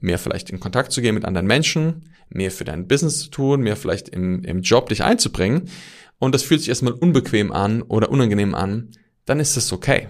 mehr 0.00 0.18
vielleicht 0.18 0.50
in 0.50 0.60
Kontakt 0.60 0.92
zu 0.92 1.02
gehen 1.02 1.14
mit 1.14 1.24
anderen 1.24 1.46
Menschen, 1.46 2.08
mehr 2.30 2.50
für 2.50 2.64
dein 2.64 2.88
Business 2.88 3.20
zu 3.20 3.30
tun, 3.30 3.60
mehr 3.60 3.76
vielleicht 3.76 4.08
im, 4.08 4.42
im 4.44 4.62
Job 4.62 4.88
dich 4.88 5.04
einzubringen, 5.04 5.68
und 6.24 6.34
das 6.34 6.42
fühlt 6.42 6.60
sich 6.60 6.68
erstmal 6.68 6.94
unbequem 6.94 7.52
an 7.52 7.82
oder 7.82 8.10
unangenehm 8.10 8.54
an, 8.54 8.90
dann 9.24 9.40
ist 9.40 9.56
es 9.56 9.72
okay. 9.72 10.08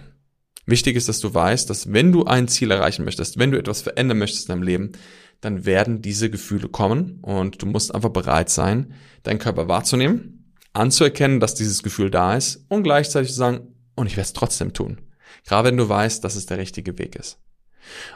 Wichtig 0.66 0.96
ist, 0.96 1.08
dass 1.08 1.20
du 1.20 1.34
weißt, 1.34 1.68
dass 1.68 1.92
wenn 1.92 2.12
du 2.12 2.24
ein 2.24 2.48
Ziel 2.48 2.70
erreichen 2.70 3.04
möchtest, 3.04 3.38
wenn 3.38 3.50
du 3.50 3.58
etwas 3.58 3.82
verändern 3.82 4.18
möchtest 4.18 4.48
in 4.48 4.52
deinem 4.54 4.62
Leben, 4.62 4.92
dann 5.40 5.66
werden 5.66 6.00
diese 6.00 6.30
Gefühle 6.30 6.68
kommen 6.68 7.18
und 7.20 7.60
du 7.60 7.66
musst 7.66 7.94
einfach 7.94 8.08
bereit 8.08 8.48
sein, 8.48 8.94
deinen 9.24 9.38
Körper 9.38 9.68
wahrzunehmen, 9.68 10.54
anzuerkennen, 10.72 11.40
dass 11.40 11.54
dieses 11.54 11.82
Gefühl 11.82 12.10
da 12.10 12.34
ist 12.34 12.64
und 12.68 12.82
gleichzeitig 12.82 13.30
zu 13.30 13.36
sagen, 13.36 13.74
und 13.94 14.06
ich 14.06 14.16
werde 14.16 14.26
es 14.26 14.32
trotzdem 14.32 14.72
tun. 14.72 15.00
Gerade 15.46 15.68
wenn 15.68 15.76
du 15.76 15.88
weißt, 15.88 16.24
dass 16.24 16.36
es 16.36 16.46
der 16.46 16.58
richtige 16.58 16.98
Weg 16.98 17.16
ist. 17.16 17.38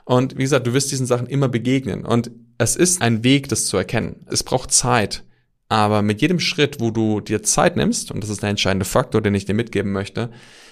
Und 0.04 0.38
wie 0.38 0.42
gesagt, 0.42 0.66
du 0.66 0.72
wirst 0.72 0.90
diesen 0.90 1.06
Sachen 1.06 1.26
immer 1.26 1.48
begegnen 1.48 2.04
und 2.04 2.30
es 2.56 2.74
ist 2.74 3.02
ein 3.02 3.22
Weg, 3.22 3.48
das 3.48 3.66
zu 3.66 3.76
erkennen. 3.76 4.26
Es 4.30 4.42
braucht 4.42 4.72
Zeit. 4.72 5.24
Aber 5.68 6.00
mit 6.00 6.22
jedem 6.22 6.40
Schritt, 6.40 6.80
wo 6.80 6.90
du 6.90 7.20
dir 7.20 7.42
Zeit 7.42 7.76
nimmst, 7.76 8.10
und 8.10 8.22
das 8.22 8.30
ist 8.30 8.42
der 8.42 8.48
entscheidende 8.48 8.86
Faktor, 8.86 9.20
den 9.20 9.34
ich 9.34 9.44
dir 9.44 9.54
mitgeben 9.54 9.92
möchte, 9.92 10.30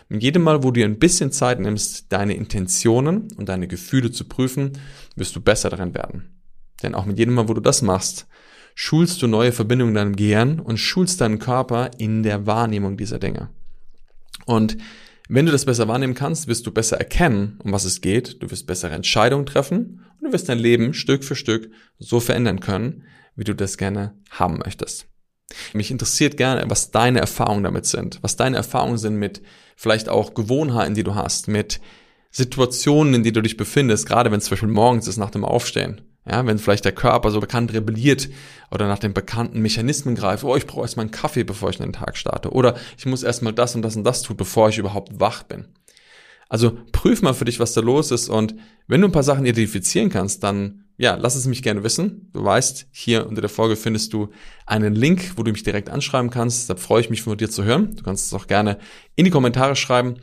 mit 0.08 0.22
jedem 0.22 0.42
Mal, 0.42 0.62
wo 0.62 0.70
du 0.70 0.80
dir 0.80 0.86
ein 0.86 0.98
bisschen 0.98 1.32
Zeit 1.32 1.60
nimmst, 1.60 2.12
deine 2.12 2.34
Intentionen 2.34 3.28
und 3.36 3.48
deine 3.48 3.68
Gefühle 3.68 4.10
zu 4.10 4.24
prüfen, 4.24 4.72
wirst 5.14 5.36
du 5.36 5.40
besser 5.40 5.68
darin 5.68 5.94
werden. 5.94 6.30
Denn 6.82 6.94
auch 6.94 7.04
mit 7.04 7.18
jedem 7.18 7.34
Mal, 7.34 7.48
wo 7.48 7.54
du 7.54 7.60
das 7.60 7.82
machst, 7.82 8.26
schulst 8.74 9.20
du 9.20 9.26
neue 9.26 9.52
Verbindungen 9.52 9.92
in 9.92 9.96
deinem 9.96 10.16
Gehirn 10.16 10.60
und 10.60 10.78
schulst 10.78 11.20
deinen 11.20 11.38
Körper 11.38 11.90
in 11.98 12.22
der 12.22 12.46
Wahrnehmung 12.46 12.96
dieser 12.96 13.18
Dinge. 13.18 13.50
Und 14.44 14.76
wenn 15.28 15.46
du 15.46 15.52
das 15.52 15.64
besser 15.64 15.88
wahrnehmen 15.88 16.14
kannst, 16.14 16.46
wirst 16.46 16.66
du 16.66 16.70
besser 16.70 16.98
erkennen, 16.98 17.58
um 17.64 17.72
was 17.72 17.84
es 17.84 18.00
geht, 18.00 18.42
du 18.42 18.50
wirst 18.50 18.66
bessere 18.66 18.94
Entscheidungen 18.94 19.46
treffen 19.46 20.04
und 20.20 20.28
du 20.28 20.32
wirst 20.32 20.48
dein 20.48 20.58
Leben 20.58 20.94
Stück 20.94 21.24
für 21.24 21.34
Stück 21.34 21.70
so 21.98 22.20
verändern 22.20 22.60
können, 22.60 23.02
wie 23.36 23.44
du 23.44 23.54
das 23.54 23.78
gerne 23.78 24.14
haben 24.30 24.58
möchtest. 24.58 25.06
Mich 25.72 25.90
interessiert 25.90 26.36
gerne, 26.36 26.68
was 26.68 26.90
deine 26.90 27.20
Erfahrungen 27.20 27.62
damit 27.62 27.86
sind, 27.86 28.18
was 28.22 28.36
deine 28.36 28.56
Erfahrungen 28.56 28.98
sind 28.98 29.16
mit 29.16 29.42
vielleicht 29.76 30.08
auch 30.08 30.34
Gewohnheiten, 30.34 30.94
die 30.94 31.04
du 31.04 31.14
hast, 31.14 31.46
mit 31.46 31.80
Situationen, 32.30 33.14
in 33.14 33.22
die 33.22 33.32
du 33.32 33.40
dich 33.40 33.56
befindest, 33.56 34.06
gerade 34.06 34.30
wenn 34.30 34.38
es 34.38 34.46
zum 34.46 34.52
Beispiel 34.52 34.68
morgens 34.68 35.06
ist 35.06 35.16
nach 35.18 35.30
dem 35.30 35.44
Aufstehen. 35.44 36.00
Ja, 36.28 36.44
wenn 36.44 36.58
vielleicht 36.58 36.84
der 36.84 36.92
Körper 36.92 37.30
so 37.30 37.38
bekannt 37.38 37.72
rebelliert 37.72 38.28
oder 38.72 38.88
nach 38.88 38.98
den 38.98 39.14
bekannten 39.14 39.60
Mechanismen 39.60 40.16
greift, 40.16 40.42
oh, 40.42 40.56
ich 40.56 40.66
brauche 40.66 40.82
erstmal 40.82 41.04
einen 41.04 41.12
Kaffee, 41.12 41.44
bevor 41.44 41.70
ich 41.70 41.78
in 41.78 41.84
den 41.84 41.92
Tag 41.92 42.16
starte. 42.16 42.50
Oder 42.50 42.74
ich 42.98 43.06
muss 43.06 43.22
erstmal 43.22 43.52
das 43.52 43.76
und 43.76 43.82
das 43.82 43.94
und 43.94 44.02
das 44.02 44.22
tun, 44.22 44.36
bevor 44.36 44.68
ich 44.68 44.78
überhaupt 44.78 45.20
wach 45.20 45.44
bin. 45.44 45.66
Also 46.48 46.78
prüf 46.90 47.22
mal 47.22 47.32
für 47.32 47.44
dich, 47.44 47.60
was 47.60 47.74
da 47.74 47.80
los 47.80 48.10
ist 48.10 48.28
und 48.28 48.56
wenn 48.88 49.00
du 49.00 49.08
ein 49.08 49.12
paar 49.12 49.22
Sachen 49.22 49.46
identifizieren 49.46 50.10
kannst, 50.10 50.42
dann 50.42 50.85
ja, 50.98 51.14
lass 51.14 51.34
es 51.34 51.46
mich 51.46 51.62
gerne 51.62 51.84
wissen. 51.84 52.30
Du 52.32 52.44
weißt, 52.44 52.88
hier 52.90 53.26
unter 53.26 53.40
der 53.40 53.50
Folge 53.50 53.76
findest 53.76 54.12
du 54.12 54.30
einen 54.64 54.94
Link, 54.94 55.32
wo 55.36 55.42
du 55.42 55.52
mich 55.52 55.62
direkt 55.62 55.90
anschreiben 55.90 56.30
kannst. 56.30 56.70
Da 56.70 56.76
freue 56.76 57.00
ich 57.00 57.10
mich 57.10 57.22
von 57.22 57.36
dir 57.36 57.50
zu 57.50 57.64
hören. 57.64 57.94
Du 57.96 58.02
kannst 58.02 58.26
es 58.26 58.34
auch 58.34 58.46
gerne 58.46 58.78
in 59.14 59.24
die 59.24 59.30
Kommentare 59.30 59.76
schreiben. 59.76 60.16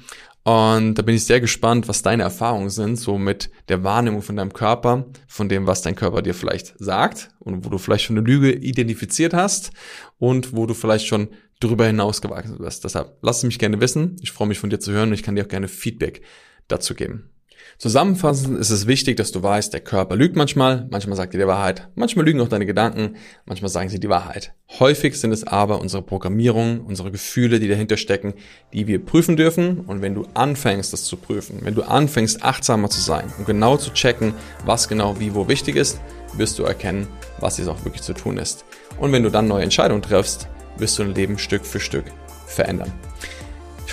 Und 0.43 0.95
da 0.95 1.03
bin 1.03 1.15
ich 1.15 1.23
sehr 1.23 1.39
gespannt, 1.39 1.87
was 1.87 2.01
deine 2.01 2.23
Erfahrungen 2.23 2.69
sind, 2.69 2.97
so 2.97 3.17
mit 3.17 3.49
der 3.69 3.83
Wahrnehmung 3.83 4.21
von 4.21 4.35
deinem 4.35 4.51
Körper, 4.51 5.05
von 5.25 5.47
dem, 5.47 5.67
was 5.67 5.83
dein 5.83 5.95
Körper 5.95 6.21
dir 6.21 6.33
vielleicht 6.33 6.73
sagt 6.77 7.29
und 7.39 7.63
wo 7.63 7.69
du 7.69 7.77
vielleicht 7.77 8.03
schon 8.03 8.17
eine 8.17 8.25
Lüge 8.25 8.51
identifiziert 8.51 9.33
hast 9.33 9.71
und 10.19 10.53
wo 10.53 10.65
du 10.65 10.73
vielleicht 10.73 11.07
schon 11.07 11.29
darüber 11.61 11.85
hinaus 11.85 12.21
gewachsen 12.21 12.57
bist. 12.57 12.83
Deshalb 12.83 13.17
lass 13.21 13.37
es 13.37 13.43
mich 13.43 13.59
gerne 13.59 13.79
wissen. 13.79 14.17
Ich 14.21 14.31
freue 14.31 14.49
mich 14.49 14.59
von 14.59 14.69
dir 14.69 14.79
zu 14.79 14.91
hören 14.91 15.09
und 15.09 15.15
ich 15.15 15.23
kann 15.23 15.35
dir 15.35 15.45
auch 15.45 15.49
gerne 15.49 15.69
Feedback 15.69 16.23
dazu 16.67 16.93
geben. 16.93 17.29
Zusammenfassend 17.77 18.59
ist 18.59 18.69
es 18.69 18.87
wichtig, 18.87 19.17
dass 19.17 19.31
du 19.31 19.43
weißt, 19.43 19.73
der 19.73 19.81
Körper 19.81 20.15
lügt 20.15 20.35
manchmal, 20.35 20.87
manchmal 20.89 21.17
sagt 21.17 21.33
er 21.33 21.39
die 21.39 21.47
Wahrheit, 21.47 21.89
manchmal 21.95 22.25
lügen 22.25 22.41
auch 22.41 22.47
deine 22.47 22.65
Gedanken, 22.65 23.15
manchmal 23.45 23.69
sagen 23.69 23.89
sie 23.89 23.99
die 23.99 24.09
Wahrheit. 24.09 24.53
Häufig 24.79 25.19
sind 25.19 25.31
es 25.31 25.45
aber 25.45 25.81
unsere 25.81 26.01
Programmierungen, 26.01 26.81
unsere 26.81 27.11
Gefühle, 27.11 27.59
die 27.59 27.67
dahinter 27.67 27.97
stecken, 27.97 28.33
die 28.73 28.87
wir 28.87 29.03
prüfen 29.03 29.37
dürfen. 29.37 29.81
Und 29.81 30.01
wenn 30.01 30.15
du 30.15 30.25
anfängst, 30.33 30.93
das 30.93 31.03
zu 31.03 31.17
prüfen, 31.17 31.59
wenn 31.61 31.75
du 31.75 31.83
anfängst, 31.83 32.43
achtsamer 32.43 32.89
zu 32.89 33.01
sein 33.01 33.31
und 33.37 33.45
genau 33.45 33.77
zu 33.77 33.91
checken, 33.91 34.33
was 34.65 34.87
genau 34.87 35.19
wie 35.19 35.35
wo 35.35 35.47
wichtig 35.47 35.75
ist, 35.75 35.99
wirst 36.35 36.57
du 36.59 36.63
erkennen, 36.63 37.07
was 37.39 37.57
jetzt 37.57 37.67
auch 37.67 37.83
wirklich 37.85 38.01
zu 38.01 38.13
tun 38.13 38.37
ist. 38.37 38.65
Und 38.97 39.11
wenn 39.11 39.23
du 39.23 39.29
dann 39.29 39.47
neue 39.47 39.63
Entscheidungen 39.63 40.01
triffst, 40.01 40.47
wirst 40.77 40.97
du 40.97 41.03
dein 41.03 41.15
Leben 41.15 41.37
Stück 41.37 41.65
für 41.65 41.79
Stück 41.79 42.05
verändern. 42.47 42.91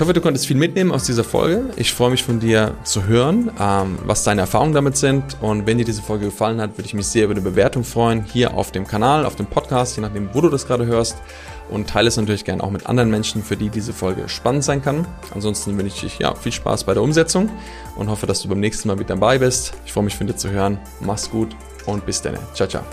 Ich 0.00 0.02
hoffe, 0.02 0.14
du 0.14 0.22
konntest 0.22 0.46
viel 0.46 0.56
mitnehmen 0.56 0.92
aus 0.92 1.04
dieser 1.04 1.24
Folge. 1.24 1.74
Ich 1.76 1.92
freue 1.92 2.08
mich 2.08 2.24
von 2.24 2.40
dir 2.40 2.74
zu 2.84 3.04
hören, 3.04 3.50
ähm, 3.60 3.98
was 4.06 4.24
deine 4.24 4.40
Erfahrungen 4.40 4.72
damit 4.72 4.96
sind. 4.96 5.36
Und 5.42 5.66
wenn 5.66 5.76
dir 5.76 5.84
diese 5.84 6.00
Folge 6.00 6.24
gefallen 6.24 6.58
hat, 6.58 6.78
würde 6.78 6.86
ich 6.86 6.94
mich 6.94 7.06
sehr 7.06 7.26
über 7.26 7.34
eine 7.34 7.42
Bewertung 7.42 7.84
freuen, 7.84 8.24
hier 8.24 8.54
auf 8.54 8.72
dem 8.72 8.86
Kanal, 8.86 9.26
auf 9.26 9.36
dem 9.36 9.44
Podcast, 9.44 9.96
je 9.96 10.00
nachdem, 10.02 10.30
wo 10.32 10.40
du 10.40 10.48
das 10.48 10.66
gerade 10.66 10.86
hörst. 10.86 11.18
Und 11.68 11.90
teile 11.90 12.08
es 12.08 12.16
natürlich 12.16 12.46
gerne 12.46 12.64
auch 12.64 12.70
mit 12.70 12.86
anderen 12.86 13.10
Menschen, 13.10 13.44
für 13.44 13.58
die 13.58 13.68
diese 13.68 13.92
Folge 13.92 14.26
spannend 14.30 14.64
sein 14.64 14.80
kann. 14.80 15.06
Ansonsten 15.34 15.76
wünsche 15.76 16.06
ich 16.06 16.18
ja, 16.18 16.34
viel 16.34 16.52
Spaß 16.52 16.84
bei 16.84 16.94
der 16.94 17.02
Umsetzung 17.02 17.50
und 17.96 18.08
hoffe, 18.08 18.26
dass 18.26 18.40
du 18.40 18.48
beim 18.48 18.60
nächsten 18.60 18.88
Mal 18.88 18.98
wieder 18.98 19.16
dabei 19.16 19.36
bist. 19.36 19.74
Ich 19.84 19.92
freue 19.92 20.04
mich 20.04 20.16
von 20.16 20.26
dir 20.26 20.34
zu 20.34 20.48
hören. 20.48 20.78
Mach's 21.00 21.28
gut 21.28 21.54
und 21.84 22.06
bis 22.06 22.22
dann. 22.22 22.38
Ciao, 22.54 22.66
ciao. 22.66 22.84